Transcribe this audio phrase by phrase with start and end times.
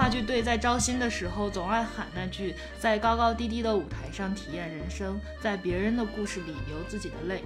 [0.00, 7.44] 话剧队在招新的时候总爱喊那句：“在高高低低的舞台上体验人生，在别人的故事里流自己的泪。”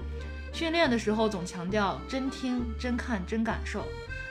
[0.55, 3.85] 训练的时候总强调“真听、真看、真感受”。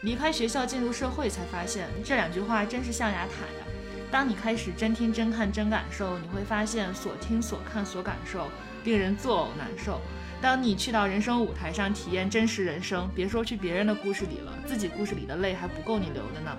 [0.04, 3.66] 离开学校进入社会，才发现这两句话真是象牙塔呀。
[4.10, 8.48] 当你开始真听、真看、真感受，你会发现所听、所看、所感受
[8.86, 10.00] 令人作呕难受。
[10.44, 16.52] 当你去到人生舞台上体验真实人生，别说去别人的故事里了，自己故事里的泪还不够你流的呢。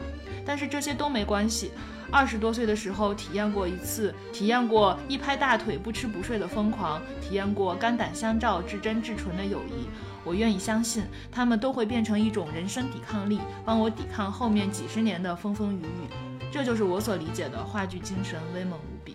[0.43, 1.71] 但是这些都没关系。
[2.11, 9.87] 二十多岁的时候体验过一次，体验过一拍大腿不吃不睡的疯狂，体验过肝胆相照至真至纯的友谊。
[10.25, 16.09] 我愿意相信，他们都会变成一种人生抵抗力，帮我抵抗后面几十年的风风雨雨。
[16.51, 19.15] 这就是我所理解的话剧精神，威猛无比。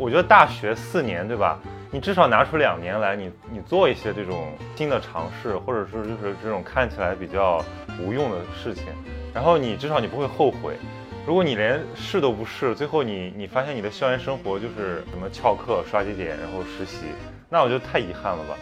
[0.00, 1.60] 我觉得大学四年，对吧？
[1.90, 7.62] 你至少拿出两年来，你你做一些这种新的尝试，或者是就是这种看起来比较
[8.02, 8.86] 无用的事情，
[9.34, 10.76] 然后你至少你不会后悔。
[11.26, 17.04] 如果你连试都不试，最后你你发现你的校园生活就是什么翘课、刷绩点，然后实习，
[17.50, 18.56] 那我觉得太遗憾了吧。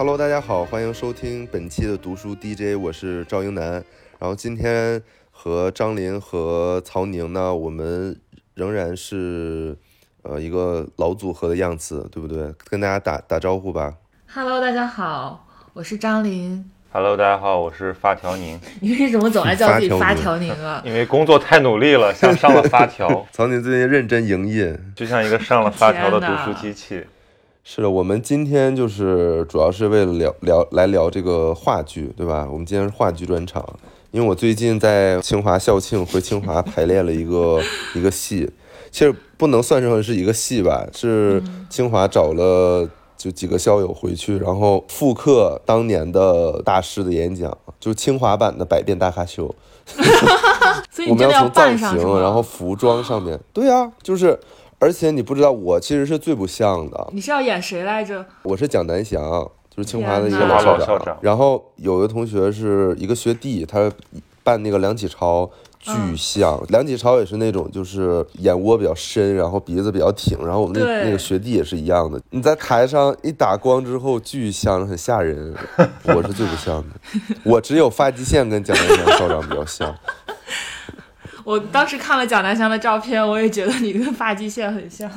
[0.00, 3.84] Hello，大家好，欢迎收听本期的读书 DJ，我是赵英男。
[4.18, 8.18] 然后今天和张林和曹宁呢，我们
[8.54, 9.76] 仍然是
[10.22, 12.50] 呃一个老组合的样子，对不对？
[12.70, 13.92] 跟大家打打招呼吧。
[14.32, 16.64] Hello，大家好，我是张林。
[16.90, 18.58] Hello，大家好，我是发条宁。
[18.80, 20.80] 你为什么总爱叫自己发条宁啊？
[20.82, 23.06] 因为工作太努力了，像上了发条。
[23.32, 27.04] 曹宁最近认真营业，就像一个上了发条的读书机器。
[27.72, 32.44] 是的，我们今天就是主要是为了聊聊来聊这个话剧，对吧？
[32.50, 33.64] 我们今天是话剧专场，
[34.10, 37.62] 因为我最近在清华校庆回清华排练了一个
[37.94, 38.50] 一个戏，
[38.90, 49.54] 其实不能算上是一个戏吧，是清华找了就几个校友回去，然后复刻当年的大师的演讲，就清华版的百变大咖秀。
[51.08, 54.36] 我们要从造型，然后服装上面，对啊，就是。
[54.80, 57.10] 而且你不知道，我其实是最不像的。
[57.12, 58.24] 你是要演谁来着？
[58.42, 59.22] 我是蒋南翔，
[59.68, 61.18] 就是清华的一个老校长。
[61.20, 63.92] 然后有的同学是一个学弟，他
[64.42, 66.58] 扮那个梁启超，巨像。
[66.70, 70.38] 梁启超也是那种就是眼窝比较深，然后鼻子比较挺。
[70.46, 72.18] 然后我们那那个学弟也是一样的。
[72.30, 75.54] 你在台上一打光之后，巨像，很吓人。
[76.04, 79.94] 我是最不像的，我只有发际线跟蒋南翔校长比较像。
[81.44, 85.10] 我当时看了蒋南翔的照片，我也觉得你跟发际线很像，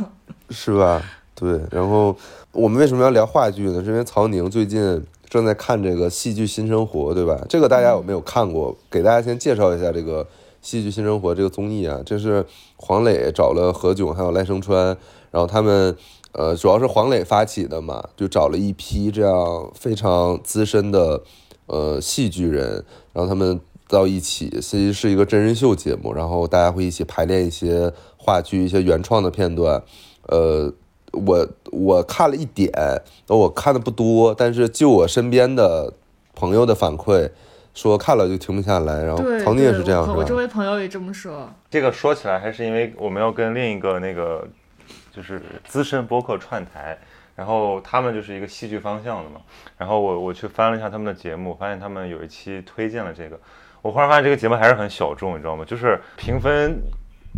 [0.50, 1.02] 是吧？
[1.36, 1.60] 对。
[1.72, 2.16] 然后
[2.52, 3.84] 我们为什么要聊话剧呢？
[3.84, 7.40] 是因为曹宁最近正在看这个《戏剧新生活》，对吧？
[7.50, 8.76] 这个大家有没有看过？
[8.90, 10.24] 给大家先介绍一下这个
[10.62, 12.00] 《戏剧新生活》这个综艺啊。
[12.06, 12.46] 这是
[12.78, 14.96] 黄磊找了何炅还有赖声川，
[15.32, 15.96] 然后他们
[16.32, 21.22] 呃主要是黄磊发起的嘛，就找了一批这样非常资深的
[21.66, 23.60] 呃戏剧人，然后他们。
[23.94, 29.82] 到一起，其实是一个真人秀节目，然后大家会一起排练一些话剧、一些原创的片段。
[30.24, 30.74] 呃，
[31.12, 32.72] 我我看了一点，
[33.28, 35.94] 我看的不多，但是就我身边的
[36.34, 37.30] 朋友的反馈，
[37.76, 39.04] 说看了就停不下来。
[39.04, 41.48] 然后曾经也是这样，我周围朋友也这么说。
[41.70, 44.48] 这个说起来还是因为我们要跟另一个那个
[45.16, 46.98] 就是资深播客串台，
[47.36, 49.42] 然后他们就是一个戏剧方向的嘛。
[49.78, 53.40] 然后我我去翻了一下他们的节目，发现他们有一期推荐了这个。
[53.84, 55.64] 我忽然发现这个节目还是很小众，你知道吗？
[55.64, 56.82] 就是评分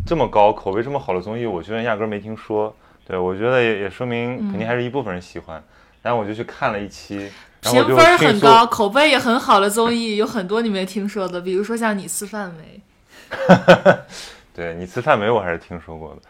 [0.05, 2.73] 这么高、口碑这么好的综艺，我居然压根没听说。
[3.07, 5.61] 对我觉得也也说明肯定还是一部分人喜欢。
[6.01, 12.81] 然后我就去看了一期，评分很高、口碑也很好的综艺有很多你没听说的，比如说像你吃饭没？
[14.53, 15.29] 对你吃饭没？
[15.29, 16.21] 我还是听说过的。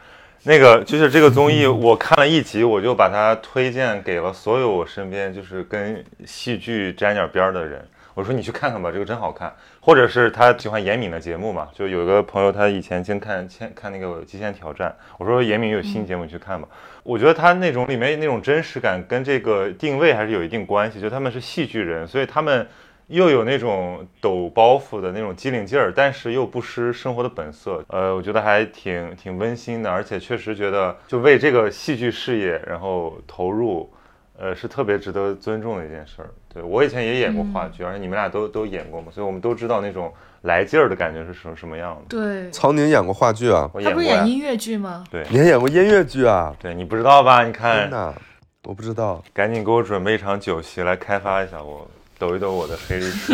[0.43, 7.85] 那个就是这个综艺， 我看了一集，我就把它推荐给了所有我身边就是跟戏剧沾点边的人。
[8.15, 9.53] 我说你去看看吧，这个真好看。
[9.81, 11.67] 或者是他喜欢严敏的节目嘛？
[11.73, 14.89] 就有一个朋友，他以前经看看看那个《极限挑战》。
[15.19, 16.67] 我说严敏有新节目，你去看吧。
[17.03, 20.99] 我觉得他那种里面那种真实感跟这个定位还是有一定关系。
[20.99, 22.65] 就他们是戏剧人，所以他们
[23.07, 27.83] 又有那种抖包袱的那种机灵劲儿，但是又不失生活的本色。
[27.89, 33.91] 呃，我觉得还挺挺温馨的，而且确实觉得就为这个戏剧事业然后投入。
[34.37, 36.29] 呃，是特别值得尊重的一件事儿。
[36.53, 42.01] 对我以前也演过话剧，而且你们俩都都演过嘛，所以我们都知道那种来劲儿的感觉是什什么样的。
[42.09, 45.03] 对，曹宁演过话剧啊，他不是演音乐剧吗？
[45.09, 46.55] 对，你还演过音乐剧啊？
[46.59, 47.43] 对你不知道吧？
[47.43, 48.13] 你看，真的，
[48.63, 49.23] 我不知道。
[49.33, 51.87] 赶紧给我准备一场酒席来开发一下我。
[52.17, 53.33] 抖一抖我的黑历史。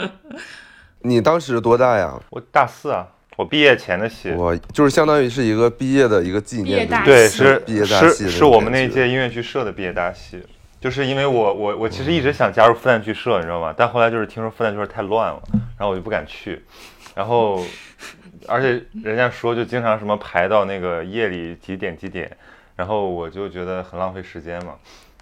[1.00, 2.18] 你当时多大呀？
[2.30, 10.42] 我大四啊，我毕业前的戏，我就是相当于是一个毕业的一个纪念，对，是毕业大戏是是我们那届音乐剧社的毕业大戏。
[10.80, 13.72] 就是因为我我我其实一直想加入复旦剧社，你知道吗？
[13.76, 15.40] 但后来就是听说复旦剧社太乱了，
[15.78, 16.60] 然后我就不敢去。
[17.14, 17.64] 然后，
[18.48, 22.36] 而且人家说就经常什么排到那个夜里几点几点，
[22.74, 24.74] 然后我就觉得很浪费时间嘛。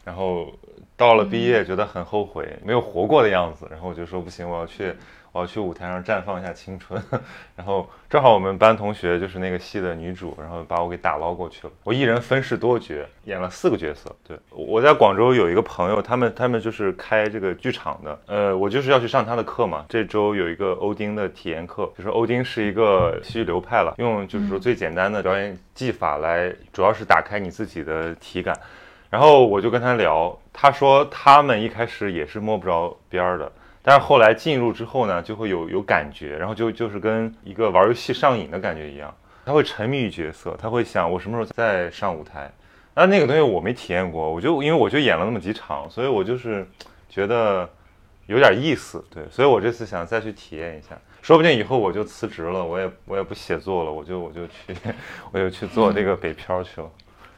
[0.02, 0.50] 然后
[0.96, 3.66] 到了毕业觉得很后悔，没有活过的样子。
[3.70, 4.94] 然后我就说不行，我要去。
[5.32, 7.00] 我要去舞台上绽放一下青春，
[7.54, 11.72] 然后正好我们班同学就是那个戏的女主，然后把我给打捞过去了。
[11.84, 14.14] 我一人分饰多角，演了四个角色。
[14.26, 19.84] 对，我在广州有一个朋友，他们他们就是开这个剧场的，呃，我就是要去上他的课嘛。
[19.88, 28.58] 这周有一个欧丁的体验课，就是欧丁是一个戏剧流派了，用就是说最简单的表演技法来，主要是打开你自己的体感。
[29.08, 33.50] 然后我就跟他聊，他说他们一开始也是摸不着边儿的。
[33.82, 42.50] 但是后来进入之后呢，就会有有感觉，然后就就是跟一个玩游戏上瘾的感觉一样，他会沉迷于角色，他会想我什么时候再上舞台。
[42.94, 46.68] 那那个东西我没体验过，我就因为我就演了那么几场，所以我就是
[47.08, 47.66] 觉得
[48.26, 54.76] 有点意思，对，所以我这次想再去体验一下，说不定以后我就辞职了，我也我也不写作了，我就我就去
[55.32, 56.90] 我就去做这个北漂去了，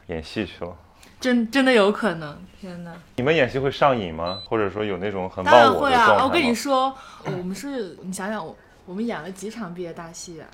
[0.07, 0.75] 演戏去了。
[1.23, 2.91] 真真的有可能，天哪！
[3.15, 4.41] 你们演戏会上瘾吗？
[4.45, 6.21] 或者说有那种很当然会啊！
[6.21, 6.93] 我跟你说，
[7.23, 8.53] 我们是你想想，我
[8.85, 10.47] 我们演了几场毕业大戏啊？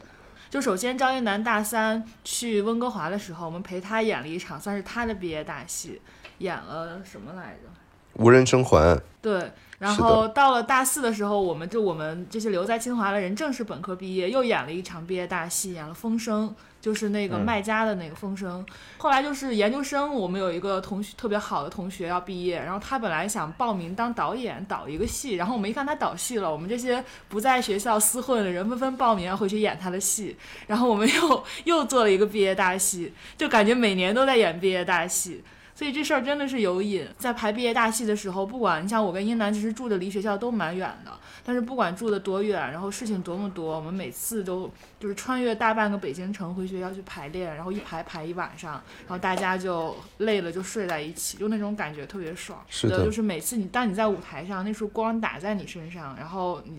[0.48, 6.00] 就首先张一楠大三去温哥华的时候，我们陪他演了一场，算是他的毕业大戏，
[6.38, 7.70] 演了什么来着？
[8.14, 9.02] 无人生还。
[9.24, 16.48] 对，然后到了大四的时候，我们就我们这些留在清华的人正式本科毕业，又演了一场毕业大戏，演了《风声》。
[16.82, 18.66] 就是那个卖家的那个风声，
[18.98, 30.38] 后来就是研究生，我们有一个同学特别好的同学要毕业，然后他本来想报名当导演导一个戏，然后我们一看他导戏了，我们这些不在学校厮混的人纷纷报名要回去演他的戏，
[30.68, 35.44] 然后我们又又做了一个毕业大戏，就感觉每年都在演毕业大戏。
[35.80, 41.12] 所以这事儿真的是有瘾，在排毕业大戏的时候，不管你像我跟英男，其实住的离学校都蛮远的，
[41.46, 52.62] 但是不管住的多远，然后事情多么多，我们每次都就是穿越大半个北京城回学校去排练，然后一排排一晚上，然后大家就累了就睡在一起，就那种感觉特别爽。
[52.68, 56.78] 是的，就是每次你当你在舞台上，那束光打在你身上，然后你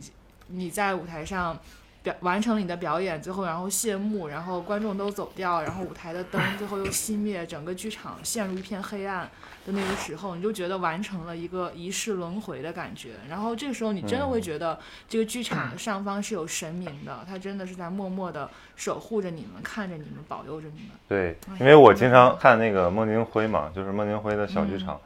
[0.48, 1.58] 你在舞台上。
[2.02, 9.28] 表完成了你的表演，最后然后谢幕，然后观众都走掉，然后舞台的灯 最后又熄灭，整个剧场陷入一片黑暗
[9.66, 13.10] 的那个时候，你就觉得完成了一个一世轮回的感觉。
[13.28, 20.90] 然后这个时候你真的会觉得这个剧场的上方是有神明的，他真的是在默默的守护着你们，看着你们，保佑着你们。
[21.06, 24.98] 对，因为我经常看那个孟京辉嘛，就是孟京辉的小剧场，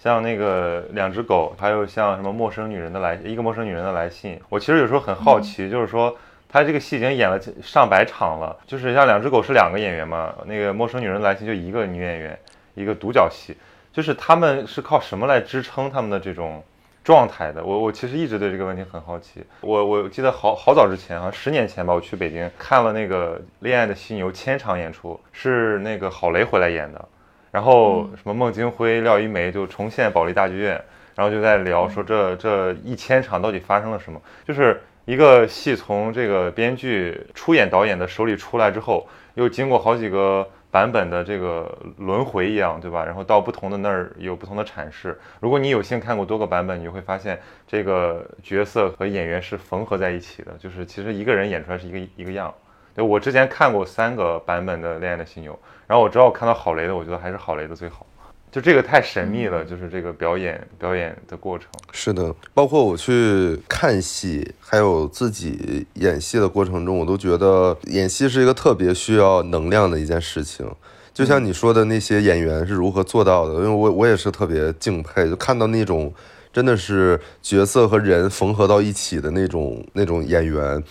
[0.00, 6.18] 像那个两只狗，还有像什么陌生女人的来一个陌生女人的来信，我其实有时候很好奇，就是说。
[6.52, 12.36] 他这个戏已经演了上百场了，就是像两只狗是两个演员嘛，那个陌生女人来信就一个女演员，
[12.74, 13.56] 一个独角戏，
[13.92, 16.60] 就是他们是靠什么来支撑他们的这种
[17.04, 17.62] 状态的？
[17.64, 19.44] 我我其实一直对这个问题很好奇。
[19.60, 27.08] 我我记得好好早之前啊，十年前吧，我去北京看了那个《恋爱的犀牛》千场演出，是那个郝蕾回来演的，
[27.52, 30.82] 然后什么孟京辉、廖一梅就重现保利大剧院，
[31.14, 34.82] 然后就在聊说这这一千场到底发生了什么，就是。
[35.04, 43.04] 一个戏从这个编剧、出演导演的手里出来之后，又经过好几个版本的这个轮回一样，对吧？
[43.04, 45.18] 然后到不同的那儿有不同的阐释。
[45.40, 52.54] 如果你有幸看过多个版本，你就会发现这个角色和演员是缝合在一起的，就是其实一个人演出来是一个一个样。
[52.94, 55.52] 对我之前看过三个版本的《恋爱的犀牛》，
[55.86, 58.06] 然后我知道我看到郝雷的，我觉得还是郝雷的最好。
[58.52, 61.68] 就这个太神秘了，就是这个表演表演的过程。
[61.92, 70.66] 是的，包括我去看戏，还有自己演戏的过程中，我都觉得演戏是一个特别需要能量的一件事情。
[71.14, 76.12] 就像你说的那些演员是如何做到的，因为我我也是特别敬佩，就看到那种
[76.52, 80.82] 真的是角色和人缝合到一起的那种那种演员。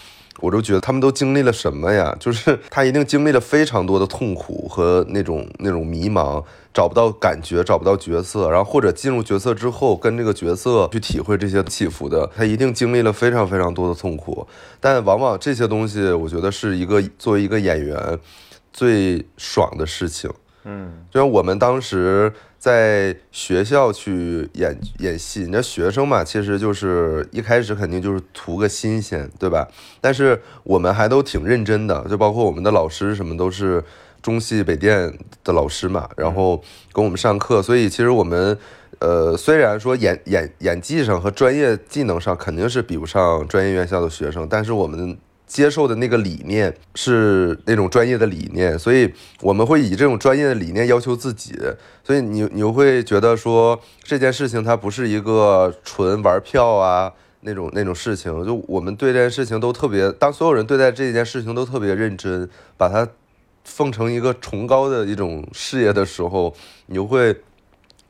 [0.42, 2.16] 我就觉得他们都经历了什么呀？
[2.18, 6.42] 就是他一定经历了非常多的痛苦和那种那种迷茫，
[6.74, 14.48] 找不到感觉，找不到角色，然后或者进入角色之后跟这个角色去体会这些起伏的，他一定经历了非常非常多的痛苦。
[14.80, 18.20] 但往往这些东西，我觉得是一个作为一个演员
[18.72, 20.30] 最爽的事情。
[20.64, 22.32] 嗯，就像我们当时。
[22.60, 29.66] 在学校去演演戏，你这学生嘛，其实就是一开始肯定就是图个新鲜，对吧？
[30.02, 33.82] 但是我们还都挺认真的，就包括我们的老师什么都是
[34.22, 36.62] 中戏北电的老师嘛，然后
[36.92, 38.58] 跟我们上课，所以其实我们
[39.00, 49.12] 呃，虽然说演演演技上和专业技能上肯定是比不上专业院校的学生，但是我们接受的那个理念是那种专业的理念，所以
[49.42, 51.58] 我们会以这种专业的理念要求自己，
[52.04, 57.12] 所以你你会觉得说这件事情它不是一个纯玩票啊
[57.42, 62.48] 那种那种事情，就我们对这件事情都特别，当所有人对待这件事情都特别认真，
[62.78, 63.08] 把它
[63.64, 66.54] 奉承一个崇高的一种事业的时候，
[66.86, 67.36] 你就会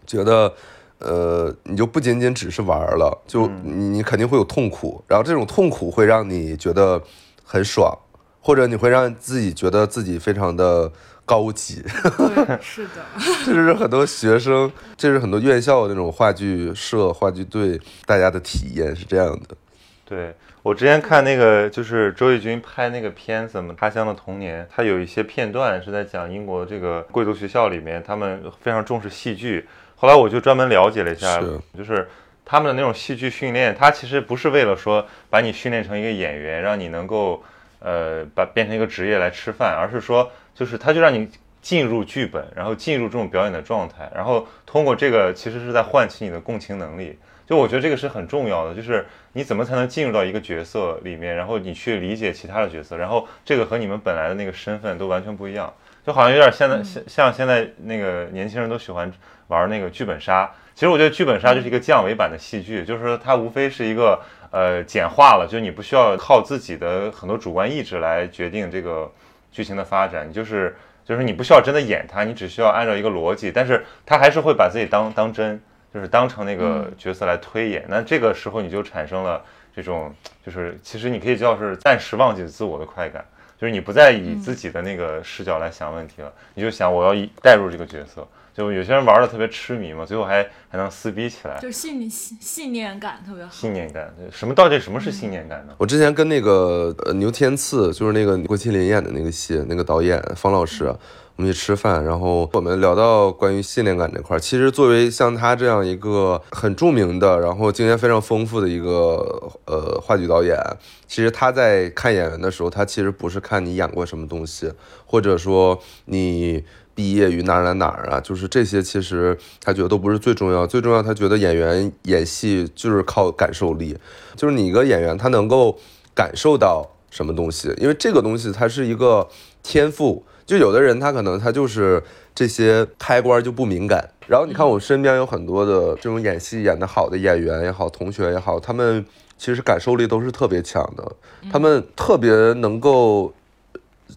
[0.05, 0.53] 觉得。
[1.01, 7.01] 呃，你就不仅仅只是玩了，就你你肯定会有痛苦，然后这种痛苦会让你觉得
[7.41, 7.97] 很爽，
[8.41, 10.91] 或者你会让自己觉得自己非常的
[11.23, 11.81] 高级。
[12.17, 13.05] 对，是的，
[13.45, 19.55] 这是很多学生，这是很多院校那种话剧社、话剧队大家的体验是这样的。
[20.03, 29.65] 对我之前看那个就是周轶君拍那个片子嘛，《他乡的童年》，他有一些片段是在讲英国这个贵族学校里面，他们非常重视戏剧。
[29.95, 31.41] 后来我就专门了解了一下，
[31.77, 32.07] 就是
[32.43, 37.41] 他们的那种戏剧训练，它其实不是为了说把你训练成一个演员，让你能够
[37.79, 41.29] 呃把变成一个职业来吃饭，而是说就是他就让你
[41.61, 47.17] 进入剧本，然后进入这种表演的状态，然后通过这个其实是在唤起你的共情能力。
[47.49, 49.03] 就我觉得这个是很重要的，就是
[49.33, 55.73] 你怎么才能进入到一个角色里面，然后你去理解其他的角色，然后这个和你们本来的那个身份都完全不一样，
[56.05, 59.11] 就好像有点现在像像现在那个年轻人都喜欢。
[59.49, 69.11] 玩那个剧本杀，其实我觉得剧本杀就是一个降维版的戏剧，就是说它无非是一个呃简化了，就是你不需要靠自己的很多主观意志来决定这个
[69.51, 75.59] 剧情的发展，你就是就是你不需要真的演它，你只需要按照一个逻辑，但是他还是会把自己当当真，
[75.93, 79.41] 就是当成那个角色来推演，那这个时候你就产生了
[79.75, 80.13] 这种
[80.45, 83.25] 就是其实你可以叫是暂时忘记自我的快感，
[83.59, 88.27] 就是你不再以自己的那个视角来想问题了，你就想我要以带入这个角色。
[88.51, 93.49] 就有些人玩的特别痴迷嘛，最后还还能撕逼起来，就信信信念感特别好。
[93.49, 95.73] 信念感，什么到底什么是信念感呢？
[95.77, 100.93] 我之前跟那个呃牛天赐，就是那个郭麒麟演的那个戏，那个导演方老师，
[101.39, 104.39] 我们去吃饭，然后我们聊到关于信念感这块儿。
[104.41, 110.59] 其实作为像他这样一个很著名的，然后经验非常丰富的一个呃话剧导演，
[111.07, 114.69] 其实他在看演员的时候，他其实不是看你演过什么东西，
[115.05, 116.61] 或者说你。
[116.95, 118.19] 毕业于哪哪哪儿啊？
[118.19, 120.67] 就是这些，其实他觉得都不是最重要。
[120.67, 123.97] 最重要，他觉得演员演戏就是靠感受力，
[124.35, 125.79] 就是你一个演员，他能够
[126.13, 129.25] 感受到什么东西，因为这个东西它是一个
[129.63, 130.25] 天赋。
[130.49, 132.01] 就有的人他可能他就是
[132.33, 134.09] 这些开关就不敏感。
[134.27, 139.05] 然后你看我身边有很多的这种演戏演得好的演员也好，同学也好，他们
[139.37, 141.11] 其实感受力都是特别强的，
[141.51, 143.31] 他们特别能够。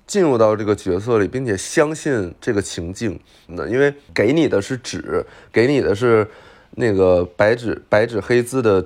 [0.07, 5.23] 进入到这个角色里，并且相信这个情境，那因为给你的是纸，
[5.53, 6.27] 给你的是
[6.77, 8.83] 那个白纸白纸黑字的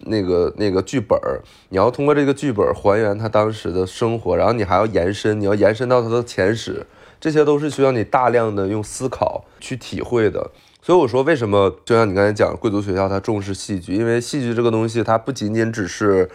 [0.00, 6.86] 那个那个剧本儿，你要通过这个剧本还原他当时的生活，然后你还要延伸，你要延伸到他的前史，
[7.20, 10.50] 这些都是需要你大量的用思考去体会的。
[10.82, 16.28] 所以我说，为什么就像你刚才讲，贵族学校它重视戏剧，因为戏剧这个东西，它不仅仅只是。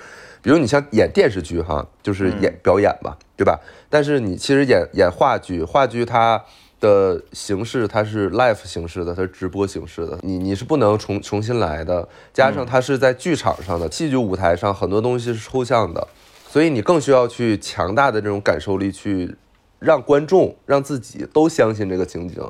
[0.44, 3.60] 比如你像演电视剧哈，就是演表演嘛，对吧？
[3.92, 6.44] 但是你其实演演话剧，话剧它
[6.82, 12.06] 的形式它是 live 形式的，它是直播形式的，你你是不能重重新来的。
[12.34, 16.06] 加上它是在剧场上的戏剧舞台上，很多东西是抽象的，
[16.50, 19.34] 所以你更需要去强大的这种感受力，去
[19.80, 22.44] 让观众让自己都相信这个情景。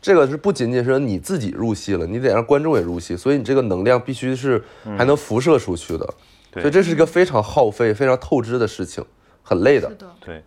[0.00, 4.62] 这个是不仅仅是你自己入戏了，你得让观众也入戏，所以你这个能量必须是
[4.96, 6.08] 还能辐射出去的。
[6.52, 9.04] 所以这是一个非常耗费、非常透支的事情，
[9.42, 9.88] 很累的。
[9.94, 10.42] 的，对。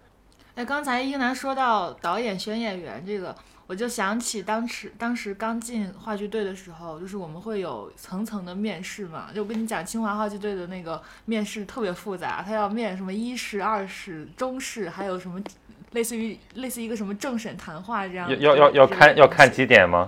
[0.62, 9.30] 哎，刚才英男说到导演选演员这个，我就想起当时当时刚进话剧队的时候，就是我们会有层层的面试嘛。
[9.34, 15.42] 就我跟你讲，清华话剧队的那个面试特别复杂，他要面什么一试、二试、中试，还有什么
[15.94, 18.30] 类似于类似一个什么政审谈话这样。
[18.40, 20.08] 要要要看要看几点吗？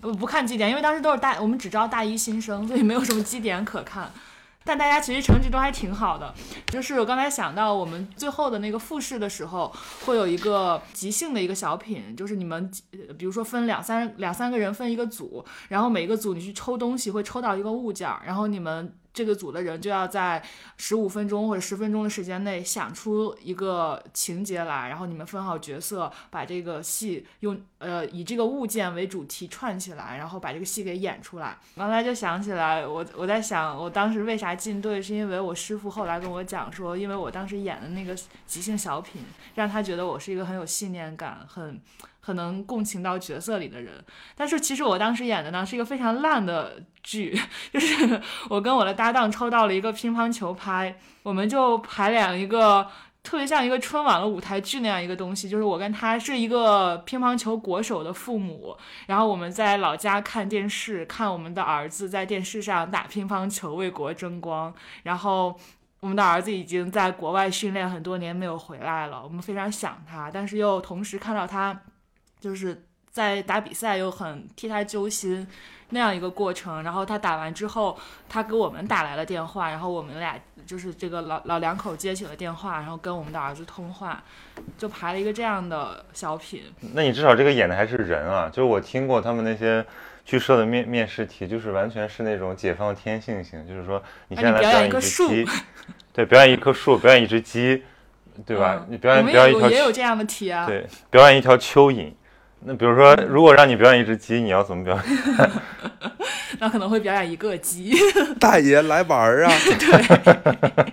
[0.00, 4.08] 不 不看绩点，因为当时都是大，我们只招大一新生，所以没有什么绩点可看。
[4.64, 6.34] 但大家其实成绩都还挺好的，
[6.66, 12.70] 就是我刚才想到我们最后的那个复试的时候，会有一个即兴的一个小品，就是你们
[13.18, 18.94] 比如说分两三两三个人分一个组，然后每个组你去抽东西会抽到一个物件，然后你们。
[19.12, 20.42] 这个组的人就要在
[20.76, 31.58] 十五分钟或者十分钟的时间内想出一个情节来，然后你们分好角色，把这个戏用呃以这个物件为主题串起来，然后把这个戏给演出来。
[31.76, 38.16] 刚才就想起来，我我在想，我当时为啥进队，是因为我师傅后来跟我讲说，因为我当时演的那个
[38.46, 39.22] 即兴小品，
[39.54, 41.80] 让他觉得我是一个很有信念感、很
[42.22, 44.02] 很能共情到角色里的人。
[44.34, 47.38] 但是其实我当时演的呢是一个非常烂的剧，
[47.70, 52.88] 就是我跟我的搭档抽到了一个乒乓球拍，我们就排练了一个。
[53.24, 58.76] 特别像一个春晚的舞台剧那样一个东西，就是我跟他是一个乒乓球国手的父母，
[59.06, 64.74] 然后我们在老家看电视，看我们的儿子在电视上打乒乓球为国争光，
[65.04, 65.56] 然后
[66.00, 71.80] 我们的儿子已经在国外训练很多年没有回来了，我们非常想他，但是又同时看到他
[72.42, 75.48] 就是在打比赛，又很替他揪心。
[75.94, 80.34] 那样一个过程，然后他打完之后，他给我们打来了电话，然后我们俩
[80.64, 84.22] 就是这个老老两口接起了电话，然后跟我们的儿子通话，
[84.78, 86.62] 就排了一个这样的小品。
[86.94, 89.84] 那你至少这个演的还是人啊，就是我听过他们那些
[90.24, 95.46] 剧社的面面试题，就是完全是那种解放天性型，就是说你现在表演一只鸡，
[96.14, 97.82] 对，表演一棵树，表演一只鸡，
[98.46, 98.86] 对吧？
[98.88, 102.10] 你表演表演一条也有这样的题啊，对，表演一条蚯蚓。
[102.64, 105.04] 那比如说，如果让你表演一只鸡，你要怎么表演？
[106.60, 107.94] 那可能会表演一个鸡。
[108.38, 109.52] 大爷来玩儿啊！
[109.78, 110.92] 对。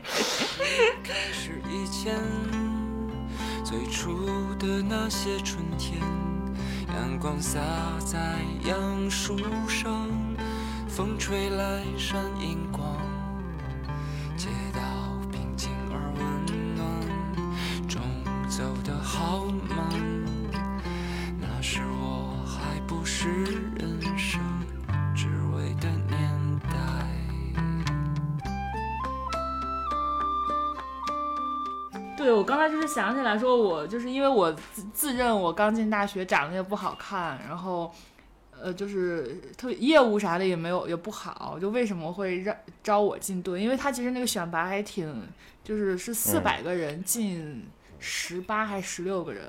[3.64, 4.26] 最初
[4.58, 6.02] 的那些春天，
[6.88, 7.60] 阳光洒
[8.00, 8.18] 在
[8.68, 10.10] 杨树上，
[10.88, 12.98] 风吹来闪银光，
[14.36, 14.82] 街道
[15.32, 16.84] 平静而温暖，
[17.88, 18.02] 钟
[18.48, 20.09] 走得好慢。
[23.22, 23.28] 是
[23.76, 24.40] 人生
[25.14, 26.70] 只为的年代。
[32.18, 37.94] 对，我刚才就是想起来说，我就是因为我自自认我刚进大学长得也不好看，然后
[38.58, 43.62] 呃，就是特别业务啥的也没有也不好，就为什么会让招我进队？
[43.62, 45.28] 因为他其实那个选拔还挺，
[45.62, 47.68] 就是是四百个人进
[48.00, 49.44] 十八还十六个人。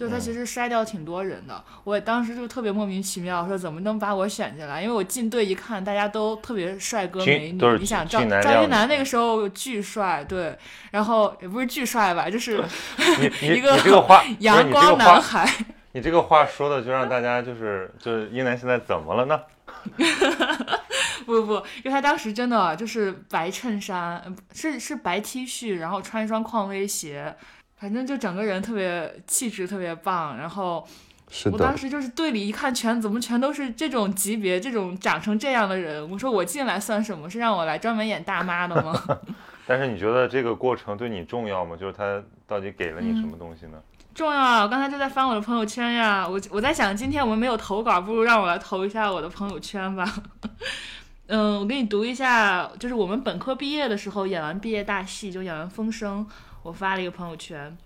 [0.00, 4.80] 就他其实筛掉挺多人的，我当时就特别莫名其妙，说怎么能把我选进来？
[4.80, 10.56] 因为我进队一看，大家都特别帅哥美女，你想赵赵一楠那个时候巨帅，对，
[10.90, 12.64] 然后也不是巨帅吧，就是
[13.42, 13.78] 一个
[14.40, 15.46] 阳光男孩。
[15.92, 19.38] 你这个话说的就让大家就是就是一楠现在怎么了呢？
[21.26, 27.36] 不不不，因为他当时真的就是白衬衫，是是白 T 恤，然后穿一双匡威鞋。
[27.80, 30.86] 反正就整个人特别气质特别棒，然后
[31.50, 37.30] 我当时就是队里一看全怎么全都是这种级别、这种长成这样的人，我说我进来算什么？
[37.30, 38.92] 是让我来专门演大妈的吗？
[39.66, 41.74] 但是你觉得这个过程对你重要吗？
[41.74, 43.78] 就是他到底给了你什么东西呢？
[44.14, 44.62] 重要啊！
[44.62, 50.04] 我刚才就在翻我的朋友圈呀，我我在想今天我们没有投稿，不如让我来投一下我的朋友圈吧。
[51.28, 56.26] 嗯，我给你读一下，就是我们本科毕业的时候演完毕业大戏，就演完《风声》。
[56.62, 57.76] 我发了一个朋友圈，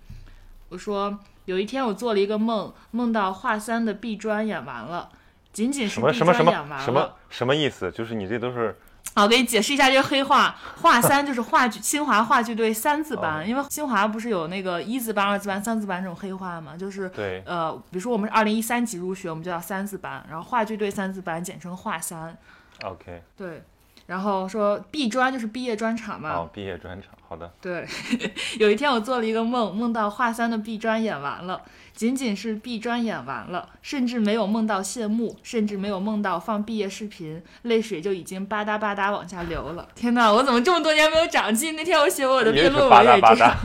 [0.69, 5.09] 我说有一天我做了一个梦，梦到华三的毕专演完了，
[5.53, 7.91] 仅仅是什么什么什么什么什么意思？
[7.91, 8.75] 就是你这都是……
[9.13, 10.57] 好，我给你解释一下这个黑话。
[10.81, 16.75] 华三就是话剧清华话剧队三字班，因为清华不是有那个一字班、二字班、三字班这种黑话嘛？
[16.75, 22.35] 就是对，呃，比如说我们是二零一三级入学，我们就叫三字班，然后话剧队三字班简称华三。
[22.83, 23.63] OK，对。
[24.07, 26.31] 然后说毕专就是毕业专场嘛。
[26.31, 27.51] 哦，毕业专场，好的。
[27.61, 27.85] 对，
[28.59, 31.61] 有一天我做了一个梦，梦到华三的毕专演完了，
[31.93, 39.87] 仅仅是毕专演完了，甚至没有梦到谢幕，甚至没有梦到放毕业视频，泪水就已经吧嗒吧嗒往下流了。
[39.95, 41.75] 天哪，我怎么这么多年没有长进？
[41.75, 43.55] 那天我写我的毕业论文也这样，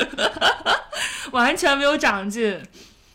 [1.32, 2.60] 完全没有长进。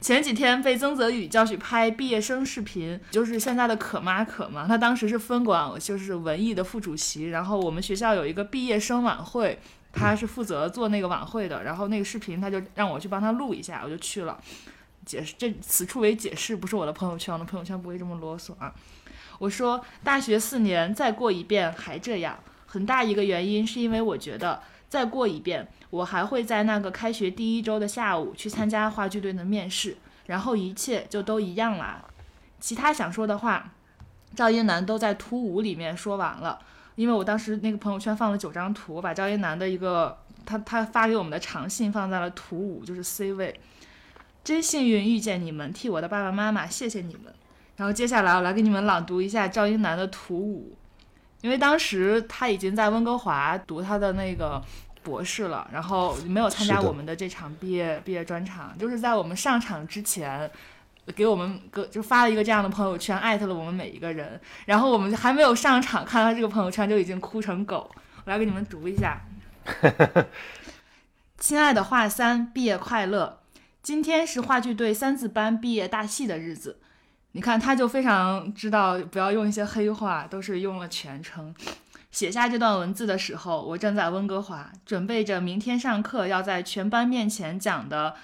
[0.06, 4.68] 前几天被曾泽宇叫去拍毕业生视频，就是现在的可妈可嘛。
[4.68, 7.30] 他当时是分管，就是文艺的副主席。
[7.32, 9.58] 然后我们学校有一个毕业生晚会，
[9.92, 11.64] 他是负责做那个晚会的。
[11.64, 14.40] 然后那个视频他就让我去帮他录一下，我就去了。
[15.08, 18.72] 解释这此处为解释，不是我的朋友圈，我的朋友圈不会这么啰嗦啊。
[19.40, 22.38] 我说大学四年再过一遍还这样，
[22.68, 25.68] 很大一个原因是因为我觉得再过一遍。
[25.90, 29.96] 我还会在那个开学第一周的下午去参加话剧队的面试，
[30.26, 32.04] 然后一切就都一样啦。
[32.60, 33.72] 其他想说的话，
[34.36, 36.60] 赵英男都在图五里面说完了。
[36.96, 43.60] 因为我当时那个朋友圈放了九张图，我把赵英男的一个他他发给我们的长信放在了图五，就是 C 位。
[44.44, 47.34] 真幸运遇见你们，替我的爸爸妈妈谢谢你们。
[47.78, 50.78] 然后接下来我来给你们朗读一下赵英男的图五，
[51.42, 54.62] 因为当时他已经在温哥华读他的那个。
[55.06, 60.50] 博士了，然后没有参加我们的这场毕业毕业专场，就是在我们上场之前，
[61.16, 67.88] 给我们个就发了一个这样的朋友圈，艾特了我们每一个人，然后我们还没有上场，看到这个朋友圈就已经哭成狗。
[68.24, 69.22] 我来给你们读一下：
[71.38, 73.42] 亲爱的华三，毕业快乐！
[73.84, 76.80] 今天是话剧队三字班毕业大戏的日子。
[77.36, 81.54] 你看，他就非常知道不要用一些黑话，都是用了全称。
[82.10, 88.16] 写下这段文字的时候，我正在温哥华，准备着明天上课要在全班面前讲的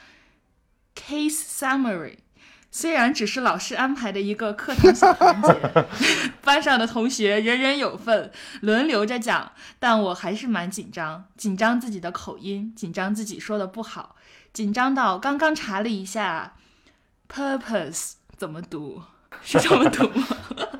[0.95, 2.19] case summary。
[2.71, 5.53] 虽然只是老师安排的一个课堂小环节，
[6.41, 14.15] 班上的同学人人有份，轮流着讲，但我还是蛮紧张，紧张自己的口音，紧张自己说的不好，
[14.53, 16.53] 紧张到刚刚查了一下
[17.27, 18.99] ，purpose 怎么读，
[19.43, 20.27] 是这么读吗？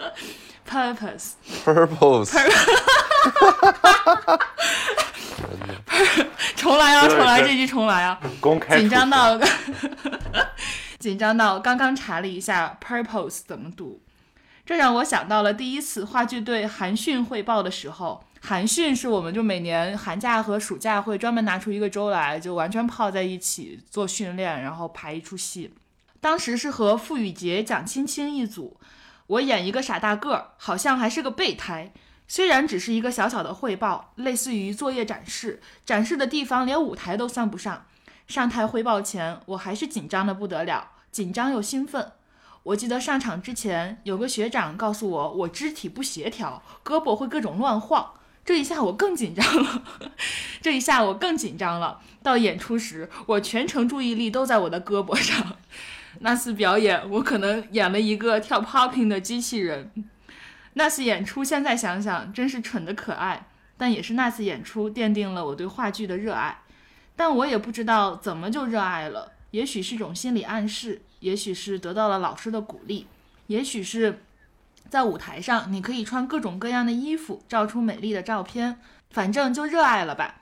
[0.68, 2.32] purpose purpose，
[6.58, 8.20] 重来啊，重来，这句重来啊！
[8.40, 9.40] 公开紧张处到，
[10.98, 14.02] 紧张到刚刚查了一下 purpose 怎么读，
[14.66, 18.24] 这让我想到了第一次话剧队寒训汇报的时候。
[18.44, 25.72] 寒训是我们就每年寒假和暑假会专门拿出一个周来，就完全泡在一起做训练，然后排一出戏。
[26.22, 28.80] 当时是和傅雨洁、蒋青青一组，
[29.26, 31.92] 我演一个傻大个儿，好像还是个备胎。
[32.28, 37.88] 虽然只是一个小小的汇报，类似于作业展示，展示的地方连舞台都算不上。
[38.28, 42.12] 上台汇报前，我还是紧张的不得了，紧张又兴奋。
[42.64, 48.14] 我记得上场之前，有个学长告诉我，我肢体不协调，胳膊会各种乱晃。
[48.46, 49.84] 这一下我更紧张了，
[50.62, 52.00] 这一下我更紧张了。
[52.24, 55.58] 到演出时，我全程注意力都在我的胳膊上。
[56.24, 59.92] 那次表演，我可能演了一个跳 popping 的机器人。
[60.74, 66.62] 那次演出，现在想想真是蠢的可爱，但也是那次演出奠定了我对话剧的热爱。
[67.16, 73.08] 但我也不知道怎么就热爱了，也许是种心理暗示，也许是得到了老师的鼓励，
[73.48, 74.22] 也许是
[74.90, 78.80] 在舞台上你可以穿各种各样的衣服，照出美丽的照片，
[79.10, 80.42] 反正就热爱了吧。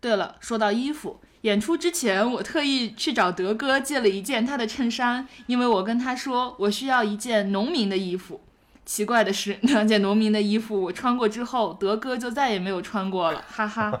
[0.00, 8.40] 对了，说到衣服，演出之前我特意去找德哥借了一件他的衬衫，因为我跟他说我需要一件农民的衣服。
[8.84, 13.92] 奇怪的是，那件农民的衣服我穿过之后，德哥就再也没有穿过了，哈哈。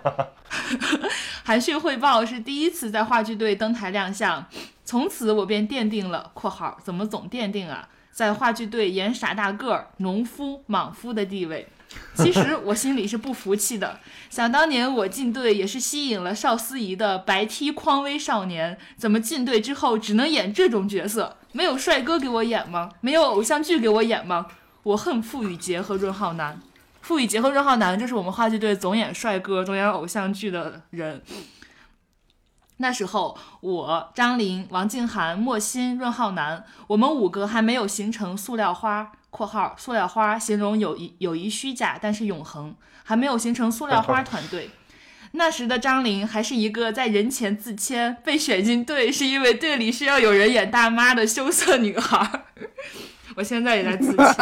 [1.44, 4.46] 韩讯汇报是第一次在话剧队登台亮相，
[4.84, 11.68] 从此我便奠定了（括号怎么总奠定啊）在话剧队演傻大个儿、农夫、莽夫的地位。
[12.14, 21.36] 其实我心里是不服气的，想当年我进队也是吸引了邵思怡的白 T 匡威少年，怎么进队之后只能演这种角色？
[21.52, 22.90] 没有帅哥给我演吗？
[23.00, 24.46] 没有偶像剧给我演吗？
[24.82, 26.60] 我恨傅雨洁和润浩南。
[27.00, 31.22] 傅雨洁和润浩南就是我们话剧队总演帅哥、总演偶像剧的人。
[32.78, 42.74] 那时候，我、张琳、王静涵、莫欣、润浩南，我们五个还没有形成塑料花（括号塑料花形容友谊友谊虚假，但是永恒），
[43.04, 44.68] 还没有形成塑料花团队。
[45.32, 52.42] 那时的张琳还是一个在人前自谦，被选进队是因为队里需要有人演大妈的羞涩女孩。
[53.36, 54.34] 我现在也在自谦，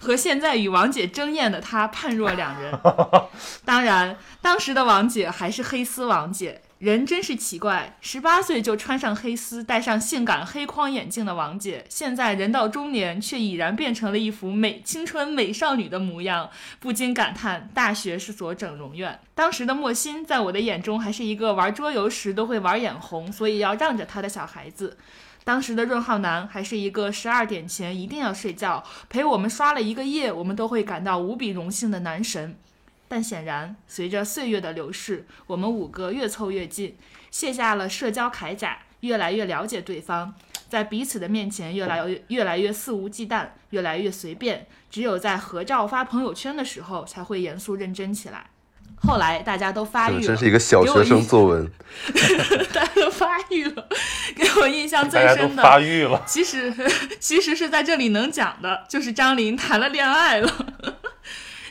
[0.00, 2.72] 和现在与王姐争艳的她判若两人。
[3.66, 19.18] 当然，当时的王姐还是黑丝王姐，人真是奇怪，十八岁就穿上黑丝，戴上性感黑框眼镜的王姐，现在人到中年，却已然变成了一副美青春美少女的模样，不禁感叹大学是所整容院。
[19.34, 24.98] 当时的莫欣，在我的眼中还是一个玩桌游时都会玩眼红，所以要让着她的小孩子。
[25.42, 32.58] 当时的润浩南还是一个十二点前一定要睡觉，陪我们刷了一个夜，我们都会感到无比荣幸的男神。
[33.14, 36.96] 但显然，随着岁月的流逝，我们五个越凑越近，
[37.30, 40.34] 卸下了社交铠甲，越来越了解对方，
[40.68, 44.66] 在彼此的面前越来越越来越肆无忌惮，越来越随便。
[44.90, 48.46] 只有在合照发朋友圈的时候，才会严肃认真起来。
[48.96, 51.70] 后来大家都发育了，这真是一个小学生作文。
[52.74, 53.88] 大家都发育了，
[54.34, 56.74] 给我印象最大家都深的发育了，其实
[57.20, 60.52] 其实是在这里能讲的，就是张琳谈了恋爱了。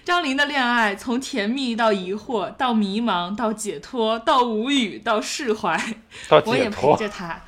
[0.06, 5.82] 张琳的恋爱从甜蜜到疑惑，到迷茫，到解脱，到无语，到释怀。
[6.46, 6.94] 我也陪。
[6.98, 7.42] 着他，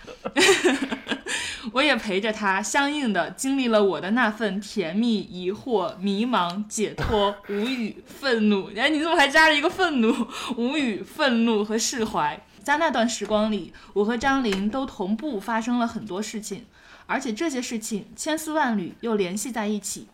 [1.73, 8.71] 我也陪着他， 相应的经历了我的那份甜蜜、疑惑、迷茫、解脱、无语、愤怒。
[8.73, 10.15] 哎，你怎么还加了一个愤怒、
[10.55, 12.41] 无语、愤怒和释怀？
[12.63, 16.65] 在那段时光里，我和张琳都同步发生了很多事情，
[17.05, 20.07] 而且这些事情千丝万缕又联系在一起。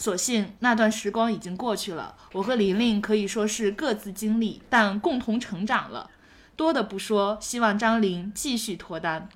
[0.00, 6.08] 所幸那段时光已经过去了，我和玲玲可以说是各自经历，但共同成长了。
[6.56, 9.28] 多的不说，希望张琳继续脱单。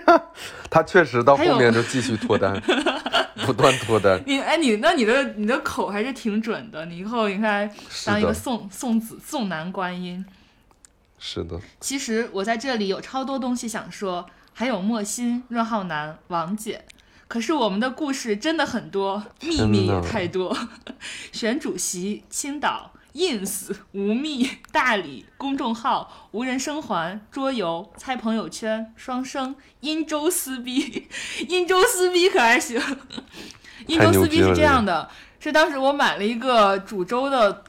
[0.70, 2.58] 他确实到后面就继续脱单，
[3.44, 4.18] 不断脱单。
[4.26, 7.70] 你哎，你那你的你的口还是挺准的，你以后应该
[8.06, 10.24] 当一个送送子送男观音。
[11.18, 16.86] 是的，其实我在这里有超多东西想说，还有莫心、润浩南、王姐。
[17.30, 20.56] 可是我们的故事真的很多，秘密也太多。
[21.30, 31.06] 选主席、青岛、ins、无密、大理、公众号、无人生还、桌游、猜朋友圈、双生、殷周撕逼，
[31.46, 32.82] 殷周撕逼可还行？
[33.86, 37.62] 殷周撕逼是这样的，是当时我买了一个煮粥的。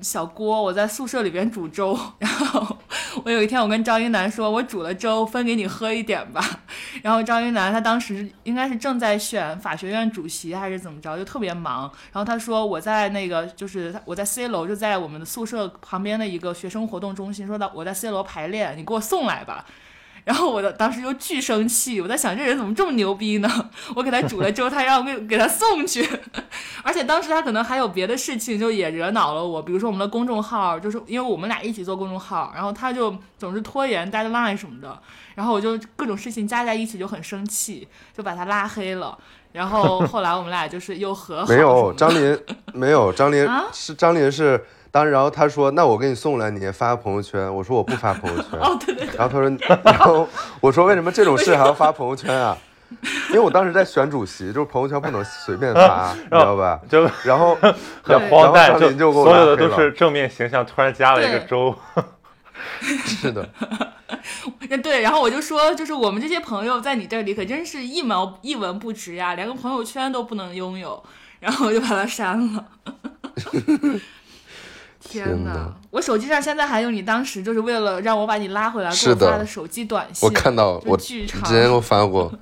[0.00, 2.78] 小锅，我在宿舍里边煮粥，然后
[3.24, 6.42] 我有一天我跟张云南说，我煮了粥分给你喝一点吧。
[7.02, 11.82] 然后张云南他当时应该是正在选法学院主席还是怎么着，就特别忙。
[12.12, 19.64] 然后他说我在那个就是我在 C 楼，就在我们的宿舍旁边的一个学生活动中心，说到我在 C 楼排练，你给我送来吧。
[20.26, 23.70] 然后我的当时就巨生气，我在想这人怎么这么牛逼呢？
[23.94, 26.04] 我给他煮了粥，他让我给给他送去，
[26.82, 29.62] 而且当时他可能还有别的事情，就也惹恼了我。
[29.62, 35.00] 比如说我们的公众号，就是因为我们俩一起做公众号，然后他就总是拖延 deadline 什么的，
[35.36, 39.16] 然后我就各种事情加在一起就很生气，就把他拉黑了。
[39.52, 41.46] 然后后来我们俩就是又和好。
[41.46, 42.36] 没有张林，
[42.74, 44.66] 没有张林是张林是。
[44.96, 48.46] 当然后他说：“那我给你送来，你也发朋友圈。”我说：“我不发朋友圈。
[48.64, 49.06] ”哦，对对。
[49.14, 49.50] 然后他说
[49.84, 50.26] ：“然后
[50.58, 52.56] 我说为什么这种事还要发朋友圈啊？
[53.28, 56.80] 因为我当时在选主席，就是朋友圈不能随便发， 你知道吧？
[56.88, 57.54] 就然后
[58.02, 61.76] 很荒诞，就所有的都是正面形象，突然加了一个周。
[62.80, 63.46] 是的。
[64.82, 71.02] 对，然后我就说，就是我们这些朋友在你这里可真是一毛一文不值呀，连个朋友圈都不能拥有。
[71.38, 72.64] 然后我就把他删了。
[75.08, 75.72] 天哪！
[75.90, 82.32] 我手机上现在还有你当时就是为了让我把你拉回来给我发的手机短信，我看到我之前给我发过。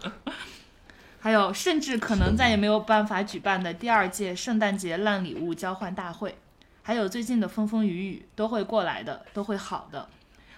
[1.20, 6.36] 还有，甚至可能再也没有办法举办的第二届圣诞节烂礼物交换大会，
[6.82, 10.08] 还有最近的风风雨雨都会过来的，都会好的。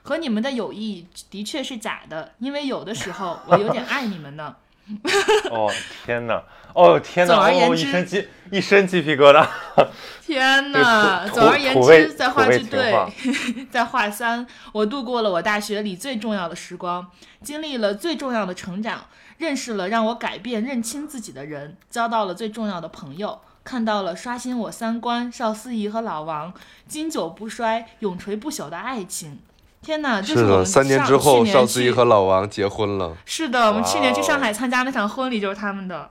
[0.02, 4.56] 和你们的友谊的确是假的，因为有的时候我有点爱你们呢。
[5.50, 5.70] 哦
[6.04, 6.42] 天哪！
[6.74, 7.34] 哦天哪！
[7.34, 9.46] 总而言之，一身鸡一身鸡皮疙瘩。
[10.22, 11.26] 天哪！
[11.28, 12.94] 总而言之，在话剧队，
[13.70, 17.10] 在画三，我度过了我大学里最重要的时光，
[17.42, 19.06] 经历了最重要的成长，
[19.38, 26.52] 认识了让我改变、认清自己的人，交到了最重要的朋友，看到了刷新我三观邵思怡和老王
[26.86, 29.40] 经久不衰、永垂不朽的爱情。
[29.86, 30.20] 天哪！
[30.20, 33.16] 是的，三年之后，邵思怡和老王结婚了。
[33.24, 36.10] 是的，我们去年去上海参加那场婚礼就是他们的，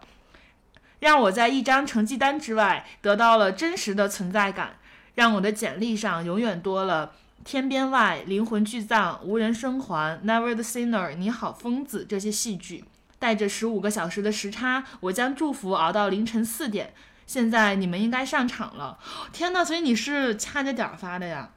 [1.00, 4.78] 让我在一张成绩单之外得到了真实的存在感，
[5.16, 7.08] 让我的简历上永远多了
[7.44, 12.86] 《天边外》《灵魂巨葬》《无人生还》《Never the Sinner》《你好，疯子》这些戏剧，
[13.20, 16.94] 带着十五个小时的时差，我将祝福熬到凌晨四点。
[17.28, 18.98] 现在你们应该上场了。
[19.34, 19.66] 天哪！
[19.66, 21.50] 所以你是掐着点儿发的呀？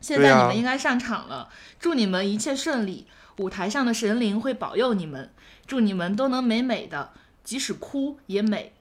[0.00, 3.06] 现在你们应该上场了，祝你们一切顺利。
[3.38, 5.30] 舞台上的神灵会保佑你们，
[5.66, 7.12] 祝你们都能美美的，
[7.44, 8.72] 即使哭也美。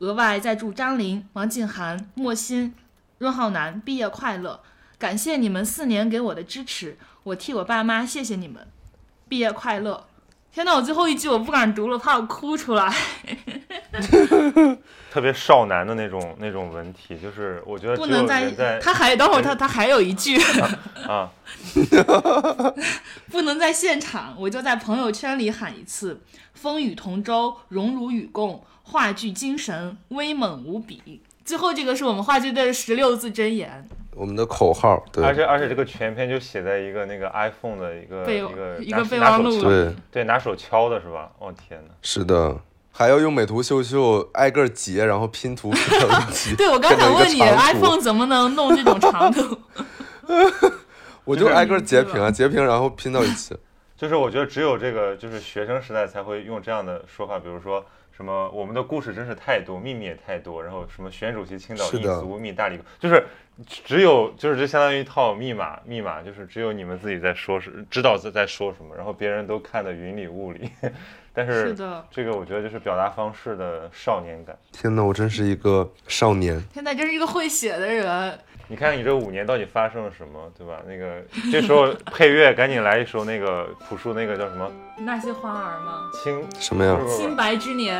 [0.00, 2.74] 额外再祝张琳、王静涵、莫欣、
[3.18, 4.60] 润浩南毕业快乐，
[4.98, 8.66] 感谢你们四年给我的支持，我替我爸妈谢谢你们，
[9.28, 10.06] 毕业快乐。
[10.52, 12.94] 天呐，我最后一句我不敢读了，怕我哭出来。
[15.12, 20.38] 特别少男的那种那种文体，就是我觉得不能在他还等会儿他他还有一句
[21.06, 21.30] 啊，
[23.30, 26.22] 不能在现场，我就在朋友圈里喊一次：
[26.54, 31.20] 风雨同舟，荣辱与共，话剧精神威猛无比。
[31.44, 35.04] 最后这个是我们话剧队的十六字真言，我们的口号。
[35.12, 41.30] 对，而且而且这个全篇就写在一个那个 iPhone 的一个一个一个备忘录，对对，拿手敲的是吧？
[41.38, 42.56] 哦天哪，是的。
[42.92, 46.54] 还要用美图秀秀挨个截，然后拼图拼到一起。
[46.56, 49.58] 对，我刚想问你，iPhone 怎么能弄这种长度？
[51.24, 53.56] 我就挨个截屏啊，截屏然后拼到一起。
[53.96, 63.24] 就是我觉得只有这个，就是学生时代才会用这样的说法，比如说什么我们的故事真是太多，秘密也太多，然后什么选主席、青岛一族密大理，就是
[63.64, 70.68] 只有就是这相当于一套密码，密码就是只有你们自己在说，是知道在在说什么，然后别人都看得云里雾里。
[71.34, 71.74] 但是
[72.10, 74.56] 这个我觉得就是表达方式的少年感。
[74.70, 76.62] 天哪，我真是一个少年！
[76.72, 78.38] 天哪，真是一个会写的人。
[78.68, 80.80] 你看你这五年到底发生了什么，对吧？
[80.86, 84.70] 那个这时候配乐赶紧来一首那个朴树那个叫什么？
[84.98, 86.10] 那些花儿吗？
[86.22, 86.98] 青什么呀？
[87.06, 87.98] 清白之年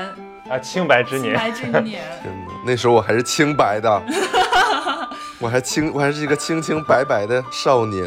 [0.48, 1.34] 啊，清白之年。
[1.34, 2.02] 清白之年。
[2.22, 4.02] 天哪，那时候我还是清白的，
[5.40, 8.04] 我还清，我还是一个清清白白的少年。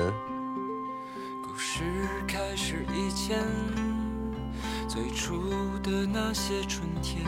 [1.43, 1.83] 故事
[6.27, 7.23] 那些春天，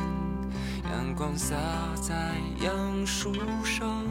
[0.91, 1.55] 阳光洒
[2.01, 3.31] 在杨树
[3.63, 4.03] 上，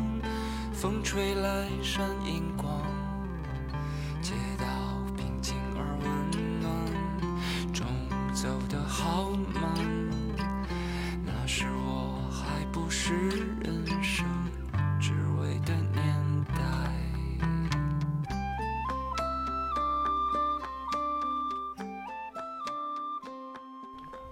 [0.72, 2.70] 风吹来山银光，
[4.22, 4.64] 街道
[5.16, 6.08] 平静而温
[6.60, 7.84] 暖，中
[8.32, 9.65] 走的好慢。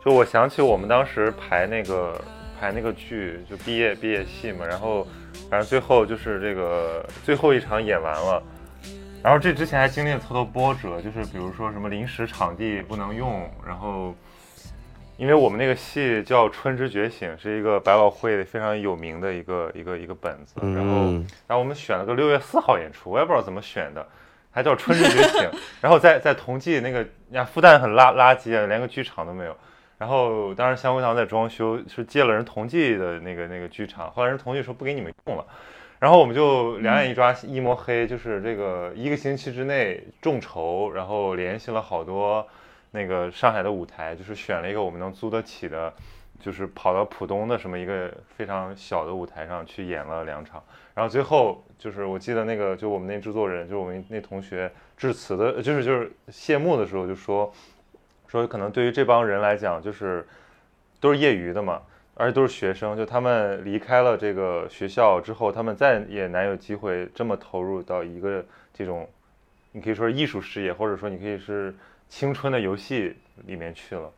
[0.05, 2.21] 就我想起我们当时排那个
[2.61, 5.07] 排那个剧，就毕业毕业戏嘛，然后
[5.49, 8.43] 反正最后就是这个最后一场演完了，
[9.23, 14.15] 然后这之前还经历了特多波折，就是比如说什么临时场地不能用，然后
[15.17, 21.27] 因为我们那个戏叫《春之觉醒》，是一个百老汇非常有名的一个一个一个本子，然后嗯。
[21.47, 24.07] 然后我们选了个六月四号演出，我也不知道怎么选的，
[24.51, 25.41] 还叫《春之觉醒》，
[25.81, 29.57] 然后在在同济那个，呀，复旦很垃垃圾啊，连个剧场都没有。
[29.99, 35.47] 然后当时香桂堂在装修，是借了人同济的那个那个剧场，后来人同济说不给你们用了，
[36.01, 42.47] 然后我们就两眼一抓一摸黑，就是这个一个星期之内众筹，然后联系了好多
[42.91, 45.93] 那个上海的舞台，就是选了一个我们能租得起的，
[46.41, 50.63] 就是跑到浦东的什么一个非常小的舞台上去演了两场，
[50.95, 57.53] 然后最后就是我记得那个就我们那制作人，就我们那同学致辞的，就是就是谢幕的时候就说
[58.35, 60.27] 说可能对于这帮人来讲，就是
[60.99, 61.81] 都是业余的嘛，
[62.15, 69.09] 而且都是学生，就他们离开了这个学校之后，他们再也难有机会这么投入到一个这种，
[69.71, 71.73] 你可以说是艺术事业，或者说你可以是
[72.09, 73.15] 青春的游戏
[73.47, 74.11] 里面去了。